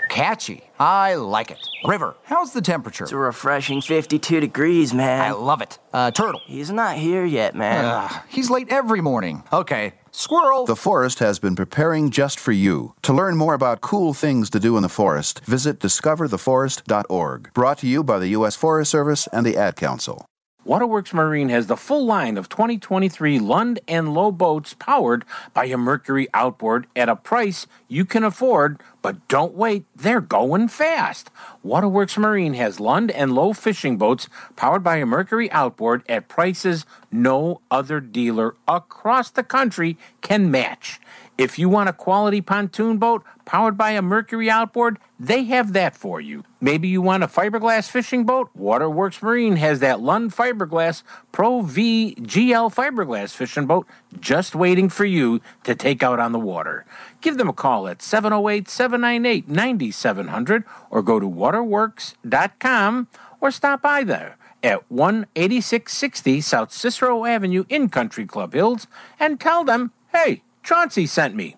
[0.09, 0.63] Catchy.
[0.79, 1.59] I like it.
[1.85, 3.03] River, how's the temperature?
[3.03, 5.21] It's a refreshing 52 degrees, man.
[5.21, 5.81] I love it.
[5.93, 6.41] Uh, turtle.
[6.47, 7.85] He's not here yet, man.
[7.85, 9.43] Ugh, he's late every morning.
[9.53, 9.95] Okay.
[10.13, 10.65] Squirrel.
[10.67, 12.95] The forest has been preparing just for you.
[13.03, 17.53] To learn more about cool things to do in the forest, visit discovertheforest.org.
[17.53, 18.55] Brought to you by the U.S.
[18.55, 20.25] Forest Service and the Ad Council.
[20.65, 25.77] Waterworks Marine has the full line of 2023 Lund and Lowe boats powered by a
[25.77, 31.31] Mercury outboard at a price you can afford, but don't wait, they're going fast.
[31.65, 36.87] Waterworks Marine has Lund and Lowe fishing boats powered by a Mercury outboard at prices
[37.11, 41.01] no other dealer across the country can match.
[41.39, 45.97] If you want a quality pontoon boat powered by a Mercury outboard, they have that
[45.97, 46.45] for you.
[46.61, 48.51] Maybe you want a fiberglass fishing boat?
[48.55, 53.87] Waterworks Marine has that Lund Fiberglass Pro V GL fiberglass fishing boat
[54.21, 56.85] just waiting for you to take out on the water.
[57.23, 63.09] Give them a call at 708 798 9700 or go to waterworks.com
[63.41, 68.87] or stop by there at 18660 South Cicero Avenue in Country Club Hills
[69.19, 71.57] and tell them, hey, Chauncey sent me.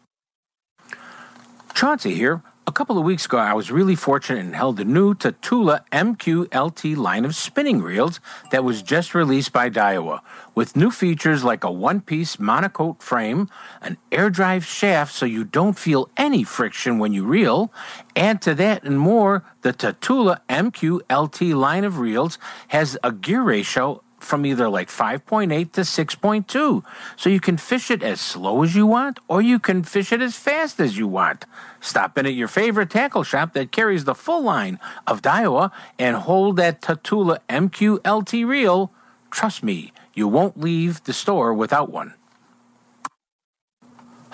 [1.74, 2.42] Chauncey here.
[2.66, 6.96] A couple of weeks ago, I was really fortunate and held the new Tatula MQLT
[6.96, 10.20] line of spinning reels that was just released by Daiwa,
[10.54, 13.50] with new features like a one piece monocoque frame,
[13.82, 17.70] an air drive shaft so you don't feel any friction when you reel.
[18.16, 22.38] Add to that and more, the Tatula MQLT line of reels
[22.68, 26.82] has a gear ratio from either like 5.8 to 6.2.
[27.16, 30.20] So you can fish it as slow as you want, or you can fish it
[30.20, 31.44] as fast as you want.
[31.80, 36.16] Stop in at your favorite tackle shop that carries the full line of Daiwa and
[36.16, 38.90] hold that Tatula MQLT reel.
[39.30, 42.14] Trust me, you won't leave the store without one.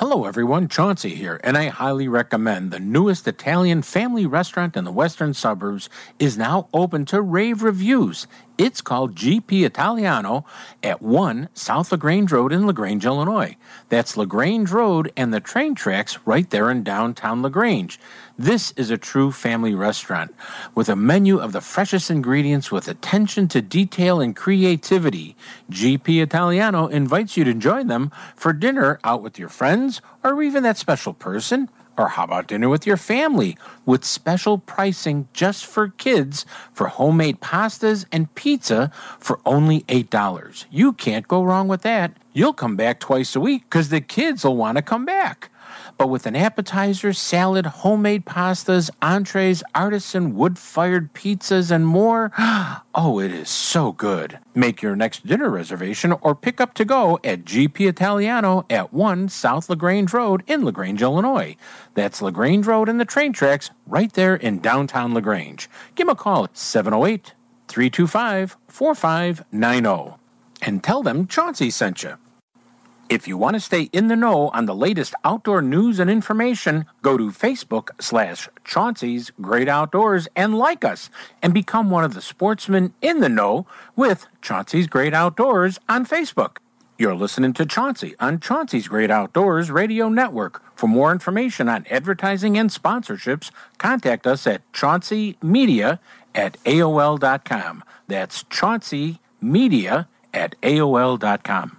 [0.01, 0.67] Hello, everyone.
[0.67, 5.91] Chauncey here, and I highly recommend the newest Italian family restaurant in the western suburbs
[6.19, 8.27] is now open to rave reviews.
[8.57, 10.47] It's called GP Italiano
[10.83, 13.59] at 1 South LaGrange Road in LaGrange, Illinois.
[13.91, 18.01] That's LaGrange Road and the train tracks right there in downtown LaGrange.
[18.41, 20.35] This is a true family restaurant
[20.75, 25.37] with a menu of the freshest ingredients with attention to detail and creativity.
[25.71, 30.63] GP Italiano invites you to join them for dinner out with your friends or even
[30.63, 31.69] that special person.
[31.99, 37.43] Or how about dinner with your family with special pricing just for kids for homemade
[37.43, 40.65] pastas and pizza for only $8?
[40.71, 42.17] You can't go wrong with that.
[42.33, 45.51] You'll come back twice a week because the kids will want to come back
[45.99, 52.33] but with an appetizer, salad, homemade pastas, entrees, artisan wood fired pizzas, and more.
[52.93, 54.41] Oh, it is so good.
[54.53, 59.29] Make your next dinner reservation or pick up to go at GP Italiano at 1
[59.29, 61.57] South LaGrange Road in LaGrange, Illinois.
[61.95, 65.71] That's LaGrange Road and the train tracks right there in downtown LaGrange.
[65.95, 67.33] Give them a call at 708
[67.69, 70.17] 325 4590
[70.63, 72.17] and tell them Chauncey sent you.
[73.11, 76.87] If you want to stay in the know on the latest outdoor news and information,
[77.03, 81.11] go to Facebook slash Chauncey's Great Outdoors and like us
[81.43, 86.59] and become one of the sportsmen in the know with Chauncey's Great Outdoors on Facebook.
[86.99, 90.63] You're listening to Chauncey on Chauncey's Great Outdoors Radio Network.
[90.77, 95.99] For more information on advertising and sponsorships, contact us at chaunceymedia
[96.33, 97.83] at AOL.com.
[98.07, 101.77] That's chaunceymedia at AOL.com.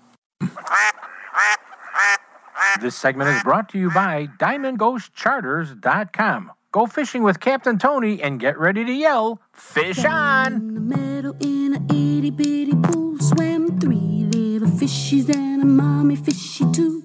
[2.79, 6.51] This segment is brought to you by DiamondGhostCharters.com.
[6.71, 10.87] Go fishing with Captain Tony and get ready to yell, Fish on!
[10.87, 17.03] meadow in a itty bitty pool swam three little fishies and a mommy fishy too.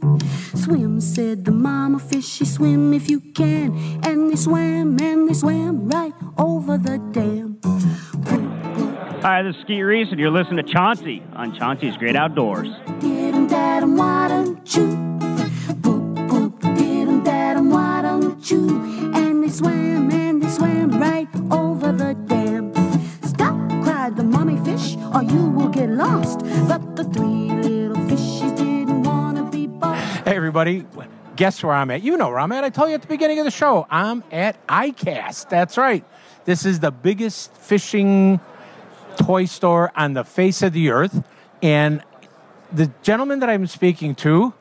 [0.54, 3.74] Swim, said the mama fishy, swim if you can.
[4.04, 7.58] And they swam and they swam right over the dam.
[9.22, 12.68] Hi, this is Skeet Reese, and you're listening to Chauncey on Chauncey's Great Outdoors.
[13.00, 15.15] Did 'em, dad 'em, why don't you?
[18.48, 19.14] Don't?
[19.14, 22.72] And they swam and they swam right over the dam.
[23.22, 26.40] Stop, cried the mommy fish, or you will get lost.
[26.68, 29.96] But the three little fishies didn't want to be both.
[30.24, 30.86] Hey, everybody.
[31.36, 32.02] Guess where I'm at?
[32.02, 32.64] You know where I'm at.
[32.64, 33.86] I told you at the beginning of the show.
[33.90, 35.50] I'm at ICAST.
[35.50, 36.02] That's right.
[36.46, 38.40] This is the biggest fishing
[39.18, 41.22] toy store on the face of the earth.
[41.62, 42.02] And
[42.72, 44.54] the gentleman that I'm speaking to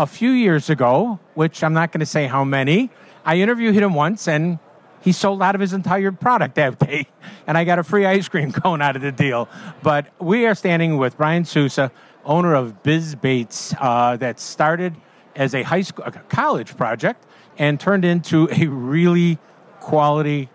[0.00, 2.88] a few years ago, which I'm not going to say how many,
[3.22, 4.58] I interviewed him once and
[5.02, 7.06] he sold out of his entire product that day.
[7.46, 9.48] And I got a free ice cream cone out of the deal.
[9.82, 11.90] But we are standing with Brian Souza,
[12.24, 14.94] owner of Bizz Baits, uh, that started
[15.34, 17.26] as a high school, a college project
[17.58, 19.38] and turned into a really
[19.80, 20.48] quality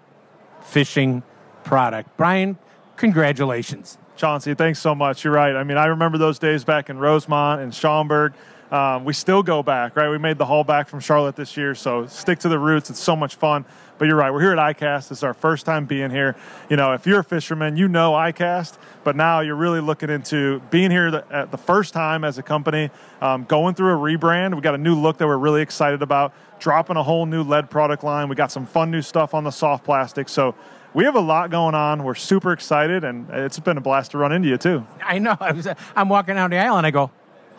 [0.62, 1.21] fishing
[1.63, 2.15] product.
[2.15, 2.58] Brian,
[2.95, 3.97] congratulations.
[4.15, 5.25] Chauncey, thanks so much.
[5.25, 5.55] You're right.
[5.55, 8.34] I mean, I remember those days back in Rosemont and Schaumburg
[8.71, 10.10] Um, we still go back, right?
[10.10, 12.89] We made the haul back from Charlotte this year, so stick to the roots.
[12.89, 13.65] It's so much fun.
[13.97, 15.12] But you're right, we're here at ICAST.
[15.12, 16.36] It's our first time being here.
[16.69, 20.60] You know, if you're a fisherman, you know ICAST, but now you're really looking into
[20.69, 22.89] being here the, at the first time as a company,
[23.21, 24.54] um, going through a rebrand.
[24.54, 27.69] We got a new look that we're really excited about, dropping a whole new lead
[27.69, 28.28] product line.
[28.28, 30.28] We got some fun new stuff on the soft plastic.
[30.28, 30.56] So
[30.93, 32.04] we have a lot going on.
[32.04, 34.86] We're super excited, and it's been a blast to run into you too.
[35.04, 35.38] I know.
[35.39, 37.12] I I'm walking down the aisle and I go,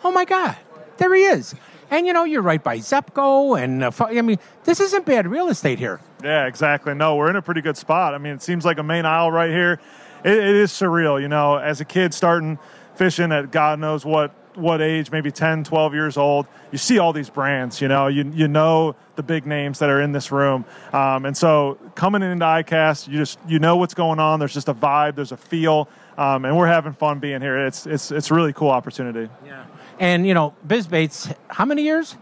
[0.03, 0.55] oh my God,
[0.97, 1.55] there he is.
[1.89, 5.47] And you know, you're right by Zebco, and uh, I mean, this isn't bad real
[5.47, 6.01] estate here.
[6.23, 6.93] Yeah, exactly.
[6.93, 8.13] No, we're in a pretty good spot.
[8.13, 9.79] I mean, it seems like a main aisle right here.
[10.23, 12.59] It, it is surreal, you know, as a kid starting
[12.95, 17.13] fishing at God knows what what age, maybe 10, 12 years old, you see all
[17.13, 20.65] these brands, you know, you, you know the big names that are in this room.
[20.91, 24.39] Um, and so coming into ICAST, you just, you know what's going on.
[24.39, 27.67] There's just a vibe, there's a feel, um, and we're having fun being here.
[27.67, 29.29] It's, it's, it's a really cool opportunity.
[29.45, 29.65] Yeah.
[29.99, 32.15] And you know, Bizz Baits, how many years?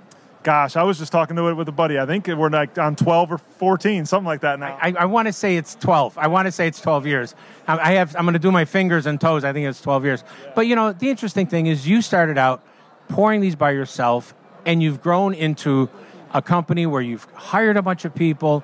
[0.43, 1.97] Gosh, I was just talking to it with a buddy.
[1.97, 4.77] I think we're like on 12 or 14, something like that now.
[4.79, 6.19] I, I want to say it's 12.
[6.19, 7.33] I want to say it's 12 years.
[7.67, 8.15] I I have.
[8.15, 9.43] I'm going to do my fingers and toes.
[9.43, 10.23] I think it's 12 years.
[10.53, 12.63] But you know, the interesting thing is, you started out
[13.09, 14.35] pouring these by yourself,
[14.65, 15.89] and you've grown into
[16.31, 18.63] a company where you've hired a bunch of people.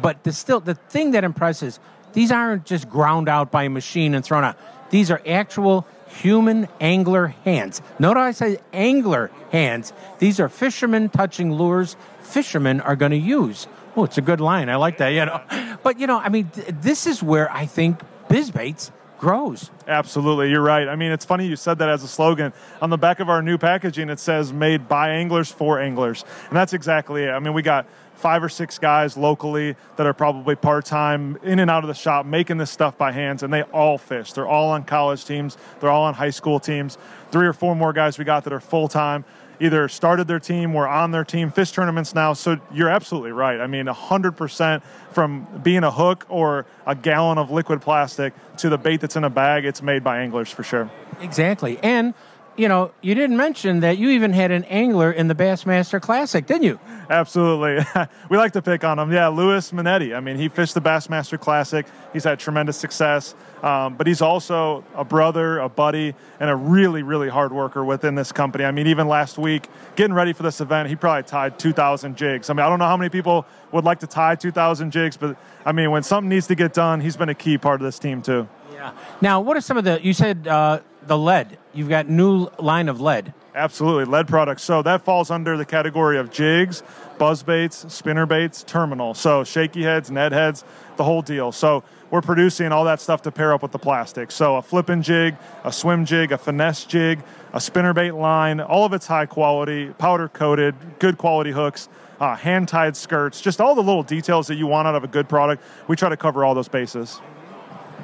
[0.00, 1.80] But the still, the thing that impresses,
[2.12, 4.58] these aren't just ground out by a machine and thrown out.
[4.90, 5.86] These are actual
[6.20, 7.82] human angler hands.
[7.98, 9.92] Notice I say angler hands.
[10.18, 11.96] These are fishermen touching lures
[12.32, 13.66] fishermen are going to use.
[13.94, 14.68] Oh, it's a good line.
[14.68, 15.40] I like that, you know.
[15.82, 19.68] But, you know, I mean, th- this is where I think Bizz Baits grows.
[19.88, 20.86] Absolutely, you're right.
[20.86, 22.52] I mean, it's funny you said that as a slogan.
[22.80, 26.56] On the back of our new packaging, it says "Made by anglers for anglers," and
[26.56, 27.30] that's exactly it.
[27.30, 27.86] I mean, we got
[28.22, 31.94] five or six guys locally that are probably part time, in and out of the
[31.94, 34.32] shop, making this stuff by hands, and they all fish.
[34.32, 35.58] They're all on college teams.
[35.80, 36.96] They're all on high school teams.
[37.32, 39.24] Three or four more guys we got that are full time.
[39.58, 42.32] Either started their team, were on their team, fish tournaments now.
[42.32, 43.60] So you're absolutely right.
[43.60, 48.78] I mean, 100% from being a hook or a gallon of liquid plastic to the
[48.78, 50.90] bait that's in a bag, it's made by anglers for sure.
[51.20, 51.78] Exactly.
[51.82, 52.14] And,
[52.56, 56.44] you know, you didn't mention that you even had an angler in the Bassmaster Classic,
[56.44, 56.80] didn't you?
[57.12, 57.84] Absolutely.
[58.30, 59.12] we like to pick on him.
[59.12, 60.16] Yeah, Louis Minetti.
[60.16, 61.84] I mean, he fished the Bassmaster Classic.
[62.14, 63.34] He's had tremendous success.
[63.62, 68.14] Um, but he's also a brother, a buddy, and a really, really hard worker within
[68.14, 68.64] this company.
[68.64, 72.48] I mean, even last week, getting ready for this event, he probably tied 2,000 jigs.
[72.48, 75.36] I mean, I don't know how many people would like to tie 2,000 jigs, but
[75.66, 77.98] I mean, when something needs to get done, he's been a key part of this
[77.98, 78.48] team, too.
[78.72, 78.94] Yeah.
[79.20, 81.58] Now, what are some of the, you said uh, the lead.
[81.74, 83.34] You've got new line of lead.
[83.54, 84.62] Absolutely, lead products.
[84.62, 86.82] So that falls under the category of jigs,
[87.18, 89.12] buzz baits, spinner baits, terminal.
[89.12, 90.64] So shaky heads, Ned heads,
[90.96, 91.52] the whole deal.
[91.52, 94.30] So we're producing all that stuff to pair up with the plastic.
[94.30, 98.86] So a flipping jig, a swim jig, a finesse jig, a spinner bait line, all
[98.86, 101.88] of it's high quality, powder coated, good quality hooks.
[102.20, 105.08] Uh, hand tied skirts, just all the little details that you want out of a
[105.08, 105.60] good product.
[105.88, 107.20] We try to cover all those bases.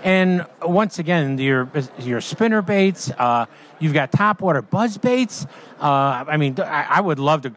[0.02, 3.10] And once again, your your spinner baits.
[3.10, 3.46] Uh,
[3.78, 5.46] you've got topwater buzz baits.
[5.80, 7.52] Uh, I mean, I, I would love to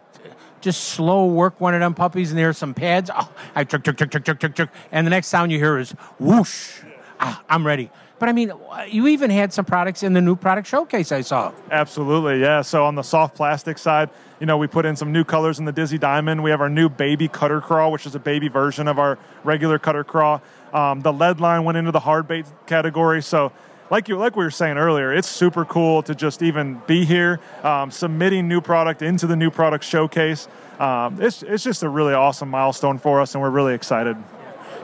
[0.62, 3.10] just slow work one of them puppies, and there's some pads.
[3.14, 5.78] Oh, I trick, trick, trick, trick, trick, trick, trick, and the next sound you hear
[5.78, 6.82] is whoosh.
[7.20, 7.92] Ah, I'm ready.
[8.22, 8.54] But I mean,
[8.88, 11.52] you even had some products in the new product showcase I saw.
[11.72, 12.62] Absolutely, yeah.
[12.62, 15.66] So on the soft plastic side, you know, we put in some new colors in
[15.66, 16.44] the Dizzy Diamond.
[16.44, 19.80] We have our new baby cutter craw, which is a baby version of our regular
[19.80, 20.40] cutter craw.
[20.74, 23.22] Um, the lead line went into the hard bait category.
[23.22, 23.52] So,
[23.90, 27.42] like you, like we were saying earlier, it's super cool to just even be here,
[27.64, 30.48] um, submitting new product into the new product showcase.
[30.80, 34.16] Um, it's it's just a really awesome milestone for us, and we're really excited.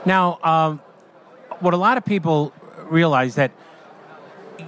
[0.04, 0.78] Now, um,
[1.60, 2.52] what a lot of people
[2.90, 3.50] realize that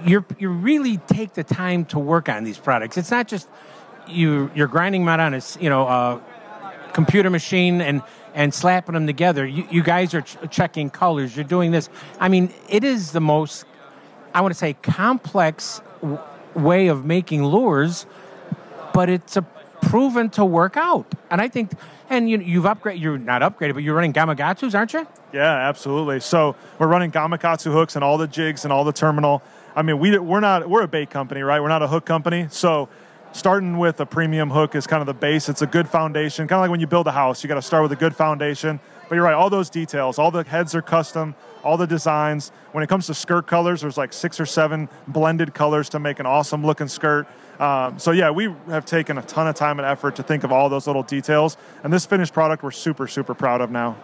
[0.05, 2.97] you you really take the time to work on these products.
[2.97, 3.47] It's not just
[4.07, 6.21] you you're grinding them out on a you know a
[6.93, 8.01] computer machine and
[8.33, 9.45] and slapping them together.
[9.45, 11.35] You, you guys are ch- checking colors.
[11.35, 11.89] You're doing this.
[12.19, 13.65] I mean, it is the most
[14.33, 16.19] I want to say complex w-
[16.55, 18.05] way of making lures,
[18.93, 19.41] but it's a
[19.81, 21.05] proven to work out.
[21.29, 21.71] And I think,
[22.09, 23.01] and you, you've upgraded.
[23.01, 25.07] You're not upgraded, but you're running Gamakatsus, aren't you?
[25.33, 26.19] Yeah, absolutely.
[26.19, 29.41] So we're running Gamakatsu hooks and all the jigs and all the terminal.
[29.75, 31.61] I mean, we we're not we're a bait company, right?
[31.61, 32.47] We're not a hook company.
[32.49, 32.89] So
[33.33, 35.49] starting with a premium hook is kind of the base.
[35.49, 37.43] It's a good foundation, kind of like when you build a house.
[37.43, 38.79] You got to start with a good foundation.
[39.07, 42.49] But you're right, all those details, all the heads are custom, all the designs.
[42.71, 46.19] When it comes to skirt colors, there's like six or seven blended colors to make
[46.19, 47.27] an awesome looking skirt.
[47.59, 50.53] Um, so yeah, we have taken a ton of time and effort to think of
[50.53, 53.97] all those little details, and this finished product we're super super proud of now.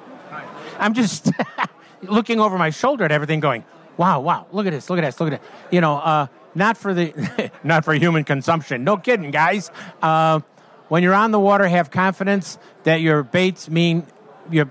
[0.78, 1.32] I'm just
[2.01, 3.63] looking over my shoulder at everything, going,
[3.95, 5.41] wow, wow, look at this, look at this, look at it.
[5.71, 8.84] You know, uh, not for the, not for human consumption.
[8.84, 9.72] No kidding, guys.
[10.02, 10.41] Uh,
[10.89, 14.06] when you're on the water, have confidence that your baits mean
[14.50, 14.70] your,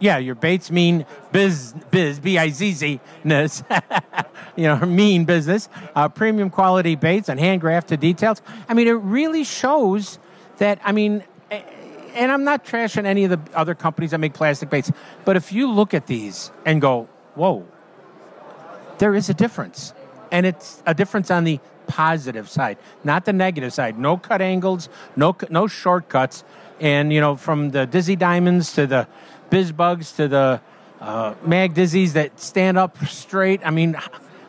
[0.00, 3.62] yeah, your baits mean biz, biz, b i z z ness.
[4.56, 5.68] you know, mean business.
[5.94, 8.42] Uh, premium quality baits and hand grafted details.
[8.68, 10.18] I mean, it really shows
[10.58, 10.80] that.
[10.84, 11.22] I mean,
[12.14, 14.90] and I'm not trashing any of the other companies that make plastic baits,
[15.24, 17.66] but if you look at these and go, whoa,
[18.98, 19.94] there is a difference.
[20.32, 23.98] And it's a difference on the positive side, not the negative side.
[23.98, 26.42] No cut angles, no, no shortcuts.
[26.80, 29.06] And, you know, from the Dizzy Diamonds to the
[29.50, 30.60] Bizz Bugs to the
[31.00, 33.60] uh, Mag Dizzies that stand up straight.
[33.64, 33.96] I mean,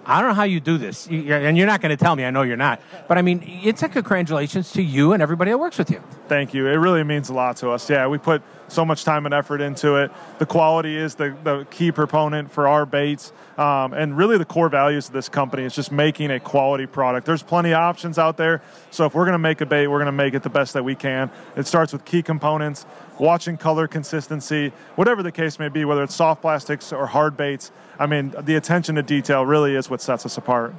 [0.05, 2.25] I don't know how you do this, and you're not going to tell me.
[2.25, 5.57] I know you're not, but I mean, it's a congratulations to you and everybody that
[5.57, 6.03] works with you.
[6.27, 6.67] Thank you.
[6.67, 7.89] It really means a lot to us.
[7.89, 10.11] Yeah, we put so much time and effort into it.
[10.39, 13.31] The quality is the, the key proponent for our baits.
[13.57, 17.25] Um, and really, the core values of this company is just making a quality product.
[17.25, 18.61] There's plenty of options out there.
[18.89, 20.73] So, if we're going to make a bait, we're going to make it the best
[20.73, 21.29] that we can.
[21.55, 22.85] It starts with key components,
[23.19, 27.71] watching color consistency, whatever the case may be, whether it's soft plastics or hard baits.
[27.99, 30.71] I mean, the attention to detail really is what sets us apart.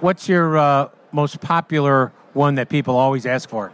[0.00, 3.72] What's your uh, most popular one that people always ask for?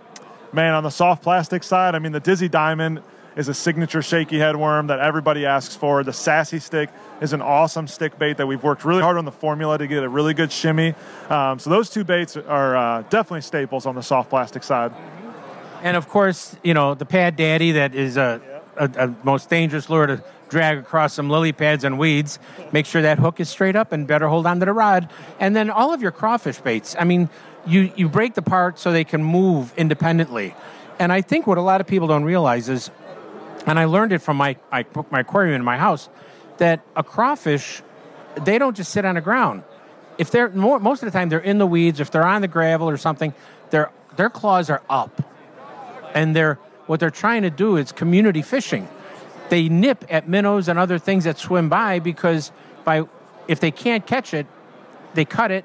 [0.52, 3.02] Man, on the soft plastic side, I mean, the Dizzy Diamond
[3.36, 6.02] is a signature shaky head worm that everybody asks for.
[6.02, 6.90] The Sassy Stick
[7.20, 10.02] is an awesome stick bait that we've worked really hard on the formula to get
[10.02, 10.94] a really good shimmy.
[11.28, 14.92] Um, so those two baits are uh, definitely staples on the soft plastic side.
[15.82, 18.40] And of course, you know, the pad daddy that is a,
[18.76, 22.38] a, a most dangerous lure to drag across some lily pads and weeds.
[22.72, 25.10] Make sure that hook is straight up and better hold on to the rod.
[25.38, 26.96] And then all of your crawfish baits.
[26.98, 27.28] I mean,
[27.66, 30.54] you, you break the part so they can move independently.
[30.98, 32.90] And I think what a lot of people don't realize is,
[33.66, 36.08] and I learned it from my, my, my aquarium in my house,
[36.56, 37.82] that a crawfish,
[38.42, 39.62] they don't just sit on the ground.
[40.16, 42.48] If they're more, most of the time they're in the weeds, if they're on the
[42.48, 43.32] gravel or something,
[43.70, 45.22] their their claws are up,
[46.14, 48.88] and they're what they're trying to do is community fishing.
[49.50, 52.50] They nip at minnows and other things that swim by because
[52.84, 53.04] by
[53.46, 54.46] if they can't catch it,
[55.14, 55.64] they cut it.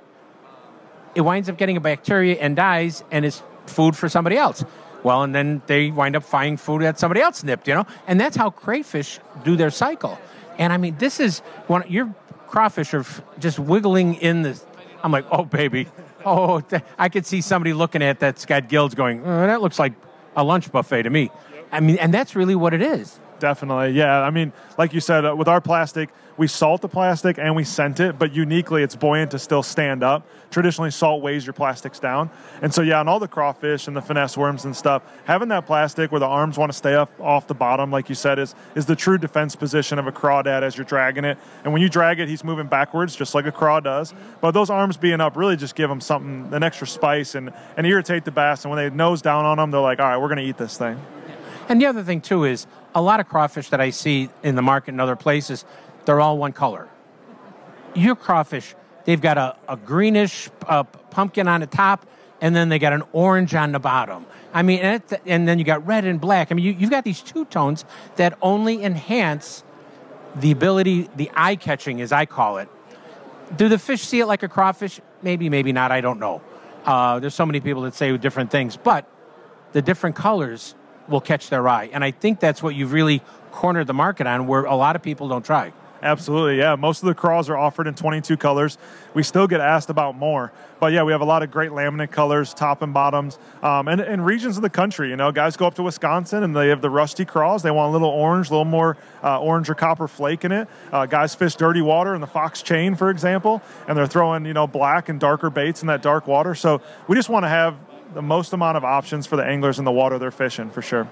[1.16, 4.66] It winds up getting a bacteria and dies, and is food for somebody else.
[5.04, 8.20] Well, and then they wind up finding food that somebody else nipped, you know, and
[8.20, 10.18] that's how crayfish do their cycle.
[10.58, 12.14] And I mean, this is one your
[12.48, 13.06] crawfish are
[13.40, 14.60] just wiggling in the.
[15.04, 15.88] I'm like, oh baby,
[16.26, 16.62] oh,
[16.98, 19.26] I could see somebody looking at that's got gills going.
[19.26, 19.94] "Uh, that looks like
[20.36, 21.32] a lunch buffet to me.
[21.72, 23.20] I mean, and that's really what it is.
[23.44, 24.22] Definitely, yeah.
[24.22, 27.66] I mean, like you said, uh, with our plastic, we salt the plastic and we
[27.66, 30.26] scent it, but uniquely, it's buoyant to still stand up.
[30.50, 32.30] Traditionally, salt weighs your plastics down,
[32.62, 35.66] and so yeah, on all the crawfish and the finesse worms and stuff, having that
[35.66, 38.56] plastic where the arms want to stay up off the bottom, like you said, is
[38.76, 41.38] is the true defense position of a crawdad as you're dragging it.
[41.66, 44.14] And when you drag it, he's moving backwards, just like a craw does.
[44.40, 47.86] But those arms being up really just give them something, an extra spice, and and
[47.86, 48.64] irritate the bass.
[48.64, 50.58] And when they nose down on them, they're like, all right, we're going to eat
[50.58, 50.98] this thing.
[51.70, 54.62] And the other thing too is a lot of crawfish that I see in the
[54.62, 55.66] market and other places,
[56.06, 56.88] they're all one color.
[57.96, 58.76] Your crawfish,
[59.06, 62.06] they've got a, a greenish uh, pumpkin on the top,
[62.42, 64.26] and then they got an orange on the bottom.
[64.54, 66.52] I mean, and, it, and then you got red and black.
[66.52, 67.86] I mean, you, you've got these two tones
[68.18, 69.64] that only enhance
[70.36, 72.70] the ability, the eye catching, as I call it.
[73.56, 75.00] Do the fish see it like a crawfish?
[75.22, 75.92] Maybe, maybe not.
[75.92, 76.42] I don't know.
[76.86, 79.08] Uh, there's so many people that say different things, but
[79.72, 80.76] the different colors
[81.08, 81.90] will catch their eye.
[81.94, 85.02] And I think that's what you've really cornered the market on, where a lot of
[85.02, 85.74] people don't try.
[86.04, 86.76] Absolutely, yeah.
[86.76, 88.78] Most of the crawls are offered in 22 colors.
[89.14, 90.52] We still get asked about more,
[90.82, 94.02] but yeah, we have a lot of great laminate colors, top and bottoms, um, and
[94.02, 95.10] in regions of the country.
[95.10, 97.64] You know, guys go up to Wisconsin and they have the rusty crawls.
[97.64, 100.68] They want a little orange, a little more uh, orange or copper flake in it.
[100.92, 104.54] Uh, guys fish dirty water in the fox chain, for example, and they're throwing you
[104.54, 106.54] know black and darker baits in that dark water.
[106.54, 107.78] So we just want to have
[108.14, 111.08] the most amount of options for the anglers in the water they're fishing for sure.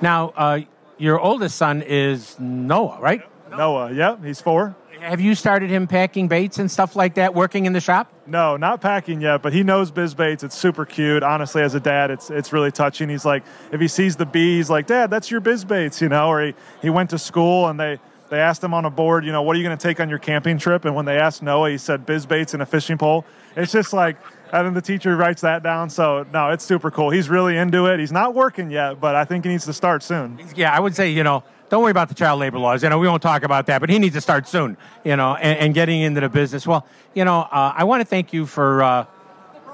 [0.00, 0.60] Now, uh,
[0.98, 3.22] your oldest son is Noah, right?
[3.50, 4.76] Noah, yeah, he's four.
[5.00, 8.12] Have you started him packing baits and stuff like that, working in the shop?
[8.26, 10.42] No, not packing yet, but he knows Bizz Baits.
[10.42, 11.22] It's super cute.
[11.22, 13.08] Honestly, as a dad, it's it's really touching.
[13.08, 16.08] He's like, if he sees the bee, he's like, Dad, that's your Bizz Baits, you
[16.08, 16.28] know.
[16.28, 19.32] Or he, he went to school and they they asked him on a board, you
[19.32, 20.84] know, what are you going to take on your camping trip?
[20.84, 23.24] And when they asked Noah, he said biz baits and a fishing pole.
[23.54, 24.16] It's just like,
[24.52, 25.90] and then the teacher writes that down.
[25.90, 27.10] So no, it's super cool.
[27.10, 28.00] He's really into it.
[28.00, 30.38] He's not working yet, but I think he needs to start soon.
[30.54, 32.82] Yeah, I would say, you know, don't worry about the child labor laws.
[32.82, 35.34] You know, we won't talk about that, but he needs to start soon, you know,
[35.34, 36.66] and, and getting into the business.
[36.66, 39.06] Well, you know, uh, I want to thank you for uh,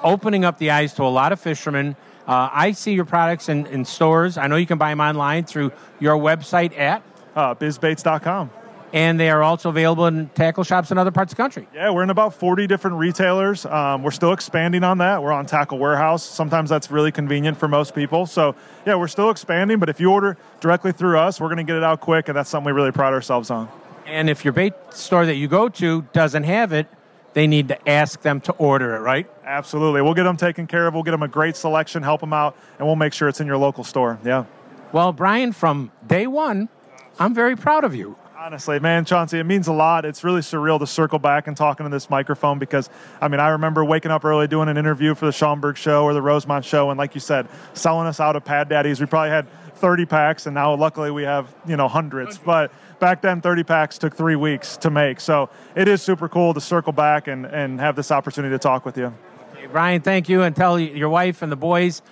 [0.03, 1.97] opening up the eyes to a lot of fishermen.
[2.27, 4.39] Uh, I see your products in, in stores.
[4.39, 7.03] I know you can buy them online through your website at
[7.35, 8.51] uh, bizzbaits.com.
[8.93, 11.67] and they are also available in tackle shops in other parts of the country.
[11.75, 13.65] Yeah, we're in about 40 different retailers.
[13.65, 15.23] Um, we're still expanding on that.
[15.23, 16.23] We're on Tackle Warehouse.
[16.23, 18.27] Sometimes that's really convenient for most people.
[18.27, 18.55] So,
[18.87, 21.77] yeah, we're still expanding, but if you order directly through us, we're going to get
[21.77, 23.69] it out quick, and that's something we really pride ourselves on.
[24.07, 26.87] And if your bait store that you go to doesn't have it,
[27.35, 29.27] they need to ask them to order it, right?
[29.45, 30.03] Absolutely.
[30.03, 30.93] We'll get them taken care of.
[30.93, 33.47] We'll get them a great selection, help them out, and we'll make sure it's in
[33.47, 34.19] your local store.
[34.25, 34.45] Yeah.
[34.93, 36.69] Well, Brian, from day one,
[37.19, 38.19] I'm very proud of you.
[38.45, 40.05] Honestly, man, Chauncey, it means a lot.
[40.05, 42.91] It's really surreal to circle back and talking to this microphone because,
[43.21, 46.13] I mean, I remember waking up early doing an interview for the Schaumburg show or
[46.13, 48.99] the Rosemont show, and like you said, selling us out of Pad Daddies.
[48.99, 52.37] We probably had 30 packs, and now luckily we have, you know, hundreds.
[52.37, 55.21] But back then, 30 packs took three weeks to make.
[55.21, 58.85] So it is super cool to circle back and, and have this opportunity to talk
[58.85, 59.15] with you.
[59.55, 62.03] Hey, Brian, thank you, and tell your wife and the boys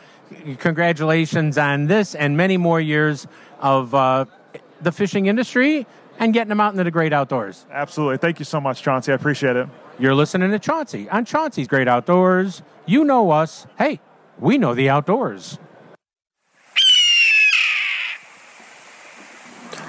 [0.61, 3.27] congratulations on this and many more years
[3.59, 4.27] of uh,
[4.81, 5.87] the fishing industry
[6.21, 7.67] and getting them out into the great outdoors.
[7.73, 8.19] Absolutely.
[8.19, 9.11] Thank you so much, Chauncey.
[9.11, 9.67] I appreciate it.
[9.99, 12.63] You're listening to Chauncey on Chauncey's Great Outdoors.
[12.87, 13.67] You know us.
[13.77, 14.01] Hey,
[14.39, 15.59] we know the outdoors.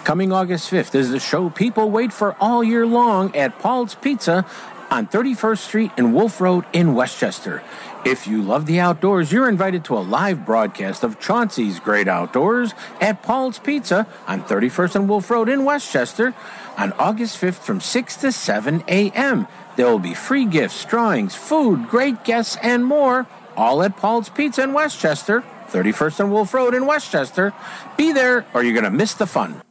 [0.04, 4.46] Coming August 5th is the show people wait for all year long at Paul's Pizza
[4.90, 7.62] on 31st Street and Wolf Road in Westchester.
[8.04, 12.74] If you love the outdoors, you're invited to a live broadcast of Chauncey's Great Outdoors
[13.00, 16.34] at Paul's Pizza on 31st and Wolf Road in Westchester
[16.80, 19.46] on August 5th from 6 to 7 a.m.
[19.76, 24.64] There will be free gifts, drawings, food, great guests, and more, all at Paul's Pizza
[24.64, 27.54] in Westchester, 31st and Wolf Road in Westchester.
[27.98, 29.62] Be there or you're going to miss the fun.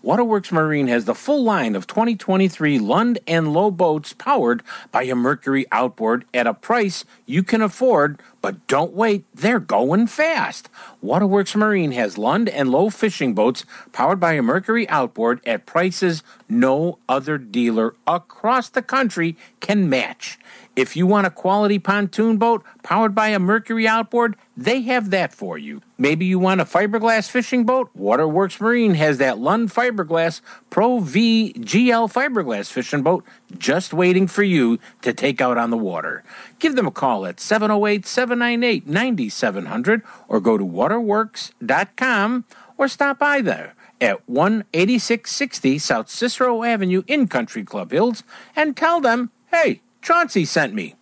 [0.00, 5.16] Waterworks Marine has the full line of 2023 Lund and Lowe boats powered by a
[5.16, 10.68] Mercury outboard at a price you can afford, but don't wait, they're going fast.
[11.02, 16.22] Waterworks Marine has Lund and Lowe fishing boats powered by a Mercury outboard at prices
[16.48, 20.38] no other dealer across the country can match.
[20.78, 25.34] If you want a quality pontoon boat powered by a Mercury outboard, they have that
[25.34, 25.82] for you.
[25.98, 27.90] Maybe you want a fiberglass fishing boat?
[27.94, 33.24] Waterworks Marine has that Lund Fiberglass Pro V GL fiberglass fishing boat
[33.58, 36.22] just waiting for you to take out on the water.
[36.60, 42.44] Give them a call at 708 798 9700 or go to waterworks.com
[42.76, 48.22] or stop by there at 18660 South Cicero Avenue in Country Club Hills
[48.54, 50.94] and tell them, hey, Chauncey sent me.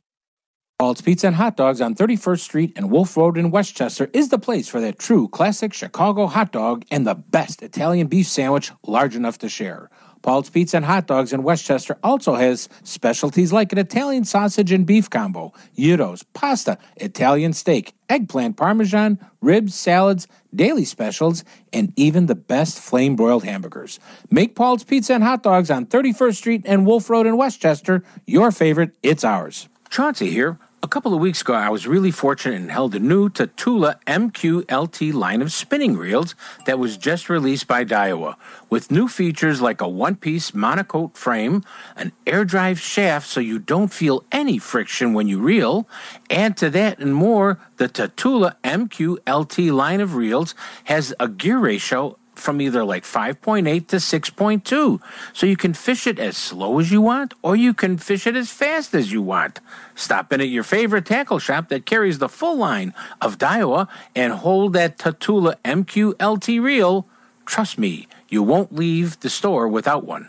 [0.78, 4.38] Paul's Pizza and Hot Dogs on 31st Street and Wolf Road in Westchester is the
[4.38, 9.16] place for that true classic Chicago hot dog and the best Italian beef sandwich large
[9.16, 9.88] enough to share.
[10.26, 14.84] Paul's Pizza and Hot Dogs in Westchester also has specialties like an Italian sausage and
[14.84, 22.34] beef combo, gyros, pasta, Italian steak, eggplant parmesan, ribs, salads, daily specials, and even the
[22.34, 24.00] best flame broiled hamburgers.
[24.28, 28.50] Make Paul's Pizza and Hot Dogs on 31st Street and Wolf Road in Westchester your
[28.50, 28.96] favorite.
[29.04, 29.68] It's ours.
[29.90, 30.58] Chauncey here.
[30.82, 35.12] A couple of weeks ago, I was really fortunate and held a new Tatula MQLT
[35.12, 36.34] line of spinning reels
[36.66, 38.36] that was just released by Daiwa,
[38.68, 41.64] with new features like a one piece monocoque frame,
[41.96, 45.88] an air drive shaft so you don't feel any friction when you reel.
[46.30, 50.54] Add to that and more, the Tatula MQLT line of reels
[50.84, 55.01] has a gear ratio from either like 5.8 to 6.2.
[55.32, 58.37] So you can fish it as slow as you want, or you can fish it
[58.37, 59.61] as fast as you want.
[59.95, 64.32] Stop in at your favorite tackle shop that carries the full line of Daiwa and
[64.32, 67.07] hold that Tatula MQLT reel.
[67.45, 70.28] Trust me, you won't leave the store without one.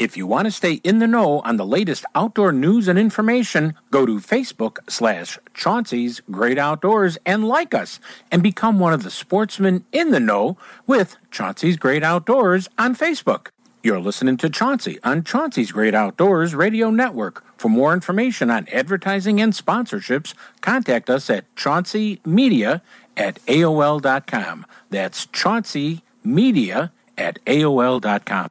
[0.00, 3.74] If you want to stay in the know on the latest outdoor news and information,
[3.90, 8.00] go to Facebook slash Chauncey's Great Outdoors and like us
[8.32, 13.48] and become one of the sportsmen in the know with Chauncey's Great Outdoors on Facebook.
[13.82, 17.44] You're listening to Chauncey on Chauncey's Great Outdoors Radio Network.
[17.58, 20.32] For more information on advertising and sponsorships,
[20.62, 22.80] contact us at chaunceymedia
[23.18, 24.64] at AOL.com.
[24.88, 28.50] That's Chauncey Media at AOL.com.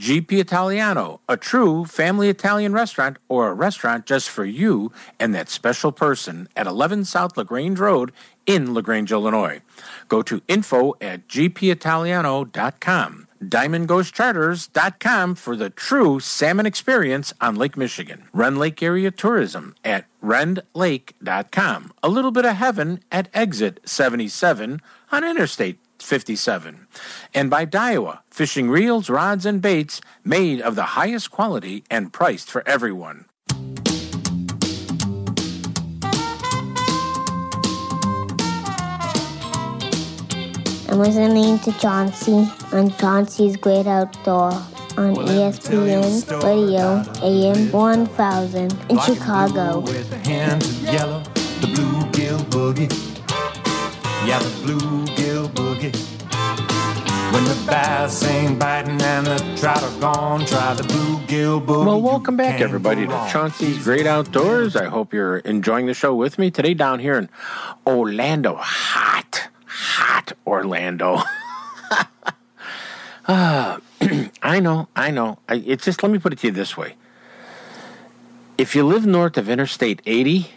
[0.00, 5.50] GP Italiano, a true family Italian restaurant or a restaurant just for you and that
[5.50, 8.10] special person at 11 South LaGrange Road
[8.46, 9.60] in LaGrange, Illinois.
[10.08, 13.26] Go to info at gpitaliano.com.
[13.44, 18.24] DiamondGhostCharters.com for the true salmon experience on Lake Michigan.
[18.32, 21.92] Rend Lake Area Tourism at rendlake.com.
[22.02, 24.80] A little bit of heaven at exit 77
[25.12, 26.86] on Interstate 57.
[27.34, 32.50] And by Daiwa, fishing reels, rods, and baits made of the highest quality and priced
[32.50, 33.26] for everyone.
[40.90, 44.52] I'm listening to Chauncey on Chauncey's Great Outdoor
[44.96, 49.84] on E ESPN Radio AM 1000 in Chicago.
[54.22, 55.96] Yeah, the bluegill boogie.
[57.32, 61.86] When the bass ain't biting and the trout are gone, try the bluegill boogie.
[61.86, 63.28] Well, welcome back, everybody, to.
[63.32, 64.76] Chauncey's Great Outdoors.
[64.76, 67.30] I hope you're enjoying the show with me today down here in
[67.86, 68.56] Orlando.
[68.56, 71.22] Hot, hot Orlando.
[73.32, 73.80] Ah,
[74.42, 75.38] I know, I know.
[75.48, 76.96] I, it's just, let me put it to you this way.
[78.58, 80.50] If you live north of Interstate 80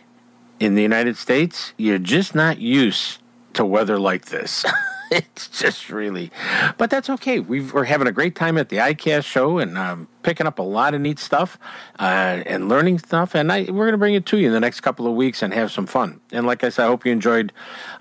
[0.59, 3.19] in the United States, you're just not used
[3.53, 4.65] to weather like this.
[5.13, 6.31] it's just really,
[6.77, 7.39] but that's okay.
[7.39, 10.63] We've, we're having a great time at the ICAST show and um, picking up a
[10.63, 11.59] lot of neat stuff
[11.99, 13.35] uh, and learning stuff.
[13.35, 15.43] And I, we're going to bring it to you in the next couple of weeks
[15.43, 16.19] and have some fun.
[16.31, 17.53] And like I said, I hope you enjoyed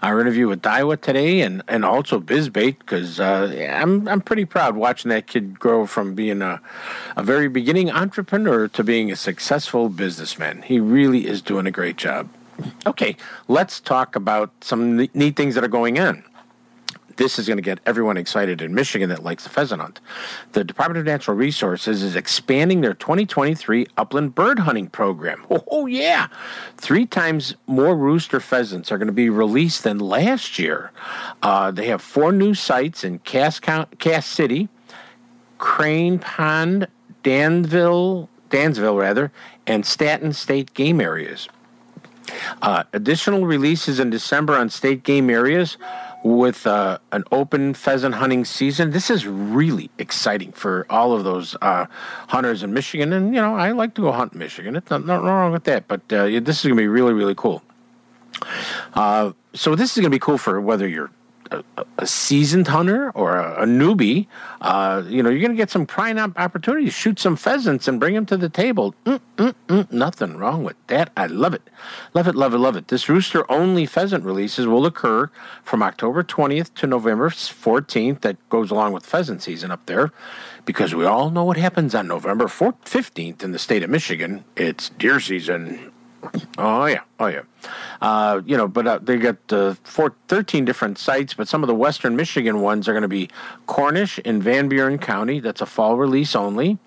[0.02, 4.44] our interview with Daiwa today and, and also Bizz Bait because uh, I'm, I'm pretty
[4.44, 6.60] proud watching that kid grow from being a,
[7.16, 10.62] a very beginning entrepreneur to being a successful businessman.
[10.62, 12.28] He really is doing a great job.
[12.86, 13.16] Okay,
[13.48, 16.24] let's talk about some neat things that are going on.
[17.16, 20.00] This is going to get everyone excited in Michigan that likes the pheasant hunt.
[20.52, 25.44] The Department of Natural Resources is expanding their 2023 upland bird hunting program.
[25.74, 26.28] Oh, yeah.
[26.76, 30.92] Three times more rooster pheasants are going to be released than last year.
[31.42, 34.68] Uh, they have four new sites in Cass, Cass City,
[35.58, 36.88] Crane Pond,
[37.22, 39.32] Danville, Dansville rather,
[39.66, 41.48] and Stanton State game areas.
[42.60, 45.76] Uh, additional releases in December on state game areas
[46.24, 48.92] with uh, an open pheasant hunting season.
[48.92, 51.86] This is really exciting for all of those uh,
[52.28, 53.12] hunters in Michigan.
[53.12, 54.76] And, you know, I like to go hunt in Michigan.
[54.76, 55.88] It's not, nothing wrong with that.
[55.88, 57.62] But uh, this is going to be really, really cool.
[58.94, 61.10] Uh, so this is going to be cool for whether you're
[61.50, 61.64] a,
[61.98, 64.26] a seasoned hunter or a, a newbie.
[64.60, 66.94] Uh, you know, you're going to get some prime op- opportunities.
[66.94, 68.94] Shoot some pheasants and bring them to the table.
[69.04, 71.10] Mm, mm, mm, nothing wrong with that.
[71.16, 71.62] I love it.
[72.14, 72.88] Love it, love it, love it.
[72.88, 75.30] This rooster only pheasant releases will occur
[75.62, 78.20] from October 20th to November 14th.
[78.20, 80.12] That goes along with pheasant season up there
[80.64, 84.44] because we all know what happens on November 4th, 15th in the state of Michigan.
[84.56, 85.92] It's deer season.
[86.58, 87.42] Oh yeah, oh yeah.
[88.00, 91.68] Uh, you know, but uh, they got uh, four, 13 different sites, but some of
[91.68, 93.28] the Western Michigan ones are going to be
[93.66, 95.40] Cornish in Van Buren County.
[95.40, 96.78] That's a fall release only.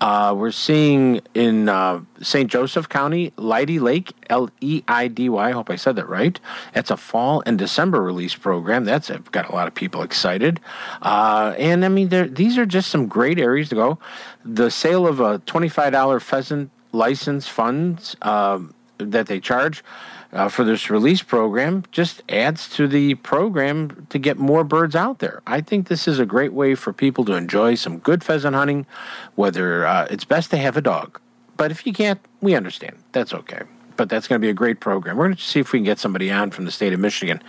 [0.00, 2.50] Uh, we're seeing in uh, St.
[2.50, 5.48] Joseph County, Leidy Lake, L E I D Y.
[5.48, 6.38] I hope I said that right.
[6.74, 8.84] That's a fall and December release program.
[8.84, 10.60] That's got a lot of people excited.
[11.02, 13.98] Uh, and I mean, these are just some great areas to go.
[14.44, 19.82] The sale of a $25 pheasant license funds um, that they charge
[20.32, 25.18] uh, for this release program just adds to the program to get more birds out
[25.18, 25.42] there.
[25.46, 28.86] I think this is a great way for people to enjoy some good pheasant hunting,
[29.34, 31.20] whether uh, it's best to have a dog.
[31.56, 32.96] But if you can't, we understand.
[33.12, 33.62] That's okay.
[33.96, 35.16] But that's going to be a great program.
[35.16, 37.42] We're going to see if we can get somebody on from the state of Michigan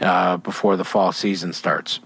[0.00, 1.98] uh, before the fall season starts.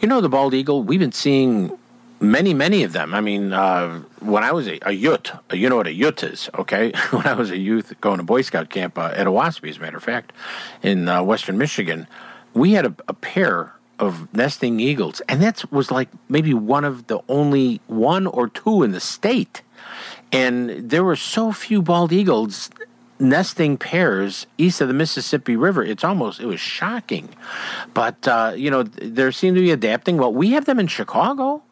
[0.00, 1.78] You know, the bald eagle, we've been seeing
[2.20, 3.14] many, many of them.
[3.14, 6.50] I mean, uh, when I was a, a youth, you know what a youth is,
[6.58, 6.92] okay?
[7.10, 9.80] when I was a youth going to Boy Scout camp uh, at Owasippe, as a
[9.80, 10.32] matter of fact,
[10.82, 12.06] in uh, western Michigan,
[12.54, 17.06] we had a, a pair of nesting eagles, and that was like maybe one of
[17.06, 19.62] the only one or two in the state.
[20.32, 22.70] And there were so few bald eagles
[23.18, 25.82] nesting pairs east of the Mississippi River.
[25.82, 27.28] It's almost, it was shocking.
[27.94, 30.16] But, uh, you know, there seem to be adapting.
[30.18, 31.62] Well, we have them in Chicago.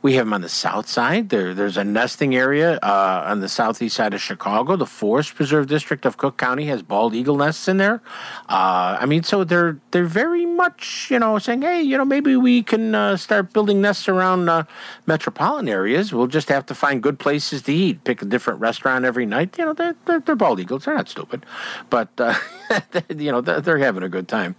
[0.00, 1.28] We have them on the south side.
[1.28, 4.76] There, there's a nesting area uh, on the southeast side of Chicago.
[4.76, 8.00] The Forest Preserve District of Cook County has bald eagle nests in there.
[8.48, 12.36] Uh, I mean, so they're they're very much you know saying, hey, you know, maybe
[12.36, 14.64] we can uh, start building nests around uh,
[15.06, 16.12] metropolitan areas.
[16.12, 18.04] We'll just have to find good places to eat.
[18.04, 19.58] Pick a different restaurant every night.
[19.58, 20.84] You know, they're they're, they're bald eagles.
[20.84, 21.44] They're not stupid,
[21.90, 22.34] but uh,
[23.08, 24.54] you know they're, they're having a good time.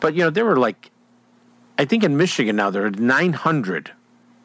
[0.00, 0.90] But you know, there were like,
[1.78, 3.92] I think in Michigan now there are 900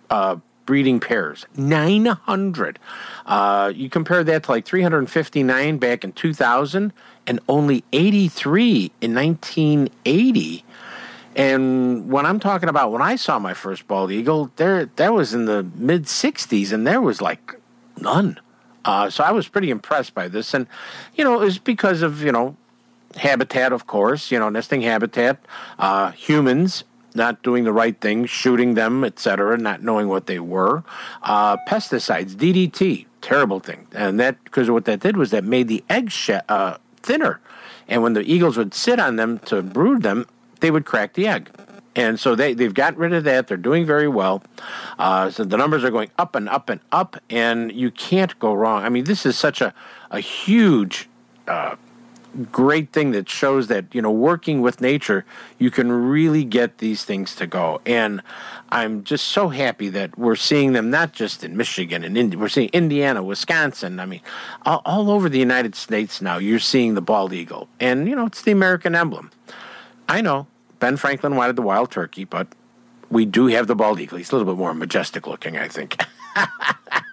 [0.09, 1.45] uh, breeding pairs.
[1.55, 2.77] 900.
[3.25, 6.93] Uh, you compare that to like 359 back in 2000
[7.25, 10.63] and only 83 in 1980.
[11.35, 15.33] And when I'm talking about when I saw my first bald eagle, there that was
[15.33, 17.55] in the mid 60s, and there was like
[18.01, 18.39] none.
[18.83, 20.65] Uh, so I was pretty impressed by this, and
[21.15, 22.55] you know, it was because of you know
[23.17, 25.37] habitat, of course, you know, nesting habitat,
[25.77, 26.83] uh, humans
[27.17, 30.83] not doing the right thing, shooting them, etc., not knowing what they were.
[31.21, 35.83] Uh, pesticides, DDT, terrible thing, and that because what that did was that made the
[35.89, 37.41] eggs sh- uh, thinner,
[37.89, 40.25] and when the eagles would sit on them to brood them,
[40.61, 41.49] they would crack the egg.
[41.97, 43.47] And so they, they've gotten rid of that.
[43.47, 44.43] They're doing very well.
[44.99, 48.53] Uh, so the numbers are going up and up and up, and you can't go
[48.53, 48.83] wrong.
[48.83, 49.73] I mean, this is such a,
[50.11, 51.09] a huge
[51.47, 51.75] uh,
[52.37, 55.25] great thing that shows that you know working with nature
[55.57, 57.81] you can really get these things to go.
[57.85, 58.21] And
[58.69, 62.49] i'm just so happy that we're seeing them not just in michigan and Indi- we're
[62.49, 64.21] seeing indiana wisconsin i mean
[64.65, 67.69] all, all over the united states now you're seeing the bald eagle.
[67.79, 69.31] And you know it's the american emblem.
[70.09, 70.47] I know
[70.79, 72.47] ben franklin wanted the wild turkey but
[73.09, 74.17] we do have the bald eagle.
[74.17, 76.01] He's a little bit more majestic looking i think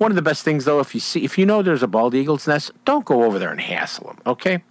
[0.00, 2.14] One of the best things, though, if you see, if you know there's a bald
[2.14, 4.18] eagle's nest, don't go over there and hassle them.
[4.24, 4.62] Okay,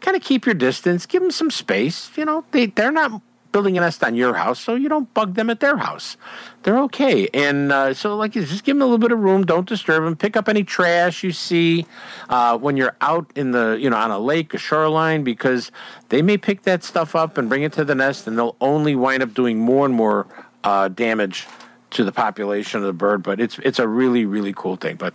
[0.00, 2.10] kind of keep your distance, give them some space.
[2.16, 3.20] You know, they they're not
[3.52, 6.16] building a nest on your house, so you don't bug them at their house.
[6.62, 9.44] They're okay, and uh, so like just give them a little bit of room.
[9.44, 10.16] Don't disturb them.
[10.16, 11.84] Pick up any trash you see
[12.30, 15.70] uh, when you're out in the you know on a lake, a shoreline, because
[16.08, 18.96] they may pick that stuff up and bring it to the nest, and they'll only
[18.96, 20.26] wind up doing more and more
[20.64, 21.46] uh, damage
[21.90, 24.96] to the population of the bird, but it's it's a really really cool thing.
[24.96, 25.14] But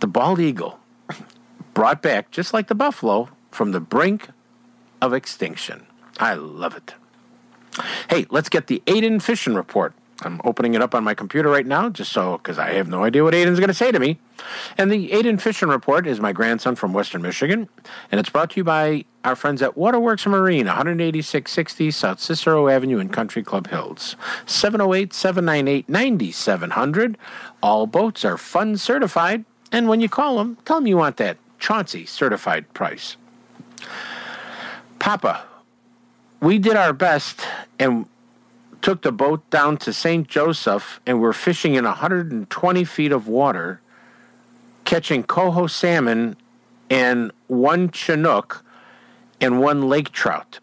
[0.00, 0.78] the bald eagle
[1.74, 4.28] brought back just like the buffalo from the brink
[5.00, 5.86] of extinction.
[6.18, 6.94] I love it.
[8.08, 9.94] Hey, let's get the Aiden fishing report.
[10.22, 13.02] I'm opening it up on my computer right now, just so because I have no
[13.02, 14.18] idea what Aiden's going to say to me.
[14.78, 17.68] And the Aiden Fishing Report is my grandson from Western Michigan,
[18.12, 22.98] and it's brought to you by our friends at Waterworks Marine, 18660 South Cicero Avenue
[22.98, 27.18] in Country Club Hills, 708 798 9700.
[27.62, 31.38] All boats are fun certified, and when you call them, tell them you want that
[31.58, 33.16] Chauncey certified price.
[34.98, 35.44] Papa,
[36.40, 37.40] we did our best
[37.78, 38.06] and
[38.84, 40.28] took the boat down to St.
[40.28, 43.80] Joseph and we're fishing in 120 feet of water,
[44.84, 46.36] catching coho salmon
[46.90, 48.62] and one chinook
[49.40, 50.58] and one lake trout.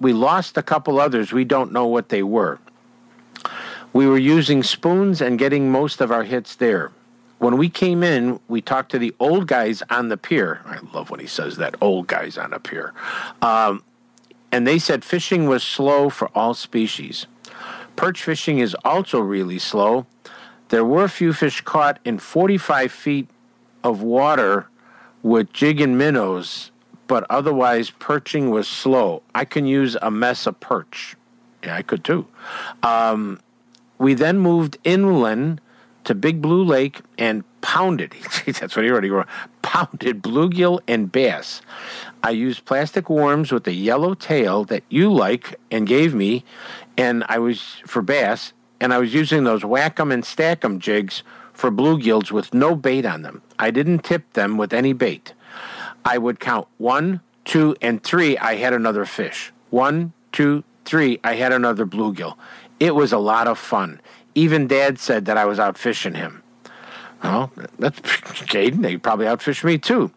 [0.00, 1.32] We lost a couple others.
[1.32, 2.58] We don't know what they were.
[3.92, 6.92] We were using spoons and getting most of our hits there.
[7.38, 10.62] When we came in, we talked to the old guys on the pier.
[10.64, 12.94] I love when he says that, old guys on the pier.
[13.42, 13.82] Um,
[14.50, 17.26] and they said fishing was slow for all species.
[17.96, 20.06] Perch fishing is also really slow.
[20.68, 23.28] There were a few fish caught in 45 feet
[23.82, 24.68] of water
[25.22, 26.70] with jig and minnows,
[27.06, 29.22] but otherwise perching was slow.
[29.34, 31.16] I can use a mess of perch.
[31.64, 32.26] Yeah, I could too.
[32.82, 33.40] Um,
[33.98, 35.60] we then moved inland
[36.04, 38.14] to Big Blue Lake and pounded.
[38.46, 39.26] That's what he already wrote.
[39.62, 41.62] Pounded bluegill and bass.
[42.22, 46.44] I used plastic worms with a yellow tail that you like and gave me,
[46.96, 50.78] and I was for bass, and I was using those whack 'em and stack 'em
[50.80, 51.22] jigs
[51.52, 53.42] for bluegills with no bait on them.
[53.58, 55.32] I didn't tip them with any bait.
[56.04, 58.36] I would count one, two, and three.
[58.38, 59.52] I had another fish.
[59.70, 61.18] One, two, three.
[61.24, 62.36] I had another bluegill.
[62.78, 64.00] It was a lot of fun.
[64.34, 66.42] Even Dad said that I was out fishing him.
[67.22, 68.82] Well, that's Caden.
[68.82, 70.10] They probably outfished me too.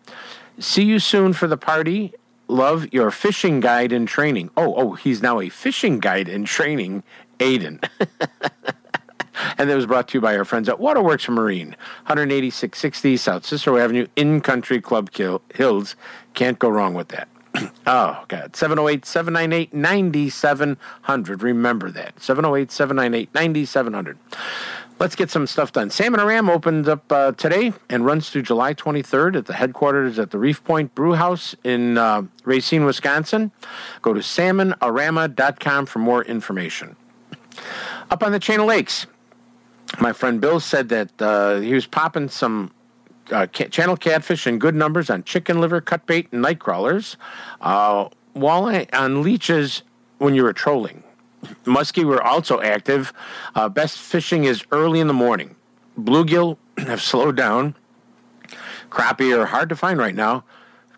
[0.59, 2.13] See you soon for the party.
[2.49, 4.49] Love your fishing guide in training.
[4.57, 7.03] Oh, oh, he's now a fishing guide in training,
[7.37, 7.87] Aiden.
[9.57, 11.75] and that was brought to you by our friends at Waterworks Marine,
[12.07, 15.11] 18660 South Cicero Avenue in Country Club
[15.53, 15.95] Hills.
[16.33, 17.27] Can't go wrong with that.
[17.87, 18.55] oh, God.
[18.55, 21.43] 708 798 9700.
[21.43, 22.19] Remember that.
[22.19, 24.17] 708 798 9700.
[24.99, 25.89] Let's get some stuff done.
[25.89, 30.37] Salmon-A-Rama opened up uh, today and runs through July 23rd at the headquarters at the
[30.37, 33.53] Reef Point Brew House in uh, Racine, Wisconsin.
[34.01, 36.97] Go to salmonarama.com for more information.
[38.11, 39.07] Up on the Chain of Lakes,
[40.01, 42.71] my friend Bill said that uh, he was popping some
[43.31, 47.15] uh, channel catfish in good numbers on chicken liver, cut bait, and night crawlers.
[47.61, 49.81] Uh, walleye on leeches
[50.17, 51.03] when you were trolling.
[51.65, 53.13] Muskie were also active.
[53.55, 55.55] Uh, best fishing is early in the morning.
[55.97, 57.75] Bluegill have slowed down.
[58.89, 60.43] Crappie are hard to find right now,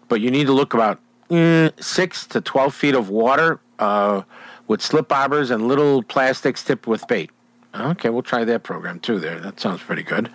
[0.08, 4.22] but you need to look about mm, six to 12 feet of water uh,
[4.68, 7.30] with slip bobbers and little plastics tipped with bait.
[7.74, 9.39] Okay, we'll try that program too there.
[9.39, 10.30] That sounds pretty good.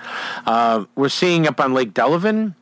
[0.47, 2.55] Uh, we're seeing up on Lake Delavan.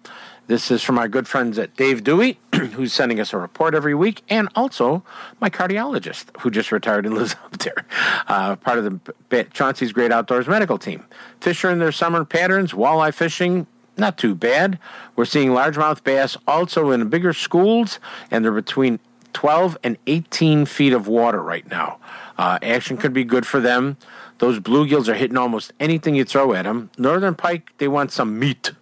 [0.47, 3.95] This is from our good friends at Dave Dewey, who's sending us a report every
[3.95, 5.03] week, and also
[5.41, 7.87] my cardiologist, who just retired and lives up there,
[8.29, 11.07] uh, part of the Chauncey's Great Outdoors medical team.
[11.41, 13.67] Fisher in their summer patterns, walleye fishing,
[13.97, 14.79] not too bad.
[15.17, 17.99] We're seeing largemouth bass also in bigger schools,
[18.31, 18.99] and they're between
[19.33, 21.99] 12 and 18 feet of water right now.
[22.37, 23.97] Uh, action could be good for them.
[24.39, 26.91] Those bluegills are hitting almost anything you throw at them.
[26.99, 28.73] Northern pike, they want some meat.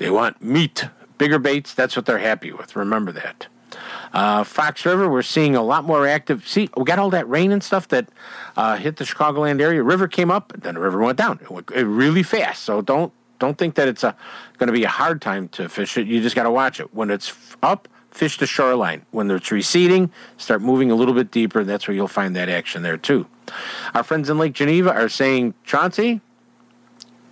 [0.00, 0.86] They want meat.
[1.18, 2.74] Bigger baits, that's what they're happy with.
[2.74, 3.48] Remember that.
[4.14, 6.48] Uh, Fox River, we're seeing a lot more active.
[6.48, 8.08] See, we got all that rain and stuff that
[8.56, 9.82] uh, hit the Chicagoland area.
[9.82, 11.38] River came up, then the river went down.
[11.42, 12.62] It went really fast.
[12.62, 16.06] So don't don't think that it's going to be a hard time to fish it.
[16.06, 16.94] You just got to watch it.
[16.94, 19.04] When it's up, fish the shoreline.
[19.10, 21.62] When it's receding, start moving a little bit deeper.
[21.62, 23.26] That's where you'll find that action there too.
[23.92, 26.22] Our friends in Lake Geneva are saying, Chauncey,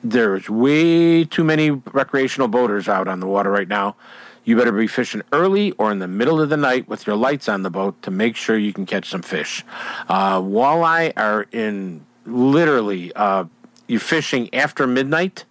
[0.03, 3.97] there's way too many recreational boaters out on the water right now.
[4.45, 7.49] You better be fishing early or in the middle of the night with your lights
[7.49, 9.65] on the boat to make sure you can catch some fish.
[10.09, 13.45] Uh, walleye are in literally, uh,
[13.87, 15.45] you're fishing after midnight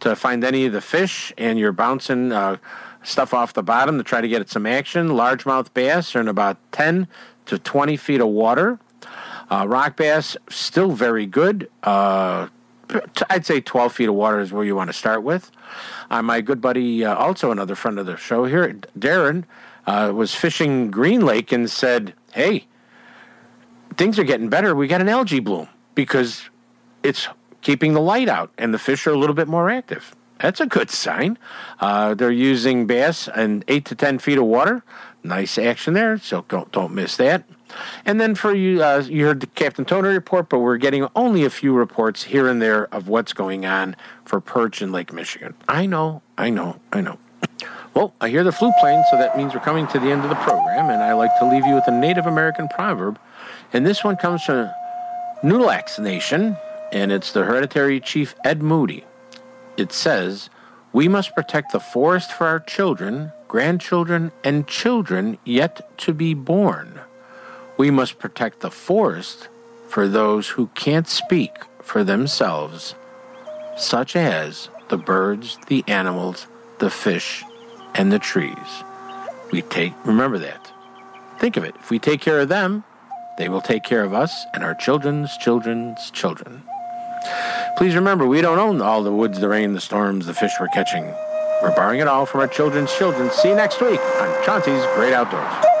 [0.00, 2.56] to find any of the fish, and you're bouncing uh,
[3.02, 5.10] stuff off the bottom to try to get it some action.
[5.10, 7.06] Largemouth bass are in about 10
[7.46, 8.78] to 20 feet of water.
[9.50, 11.70] Uh, rock bass, still very good.
[11.82, 12.48] Uh,
[13.30, 15.50] I'd say 12 feet of water is where you want to start with.
[16.10, 19.44] Uh, my good buddy, uh, also another friend of the show here, Darren,
[19.86, 22.66] uh, was fishing Green Lake and said, Hey,
[23.96, 24.74] things are getting better.
[24.74, 26.48] We got an algae bloom because
[27.02, 27.28] it's
[27.62, 30.14] keeping the light out and the fish are a little bit more active.
[30.40, 31.38] That's a good sign.
[31.80, 34.82] Uh, they're using bass in eight to 10 feet of water.
[35.22, 37.44] Nice action there, so don't, don't miss that.
[38.04, 41.44] And then for you, uh, you heard the Captain Toner report, but we're getting only
[41.44, 45.54] a few reports here and there of what's going on for perch in Lake Michigan.
[45.68, 47.18] I know, I know, I know.
[47.92, 50.30] Well, I hear the flute playing, so that means we're coming to the end of
[50.30, 53.18] the program, and I like to leave you with a Native American proverb.
[53.72, 54.70] And this one comes from
[55.42, 56.56] Nuxalk Nation,
[56.92, 59.04] and it's the hereditary chief Ed Moody.
[59.76, 60.50] It says,
[60.92, 67.00] We must protect the forest for our children, grandchildren, and children yet to be born.
[67.80, 69.48] We must protect the forest
[69.88, 71.50] for those who can't speak
[71.80, 72.94] for themselves,
[73.78, 76.46] such as the birds, the animals,
[76.78, 77.42] the fish,
[77.94, 78.84] and the trees.
[79.50, 80.70] We take remember that.
[81.38, 81.74] Think of it.
[81.76, 82.84] If we take care of them,
[83.38, 86.62] they will take care of us and our children's children's children.
[87.78, 90.68] Please remember, we don't own all the woods, the rain, the storms, the fish we're
[90.68, 91.04] catching.
[91.62, 93.30] We're borrowing it all from our children's children.
[93.30, 95.79] See you next week on Chauncey's Great Outdoors.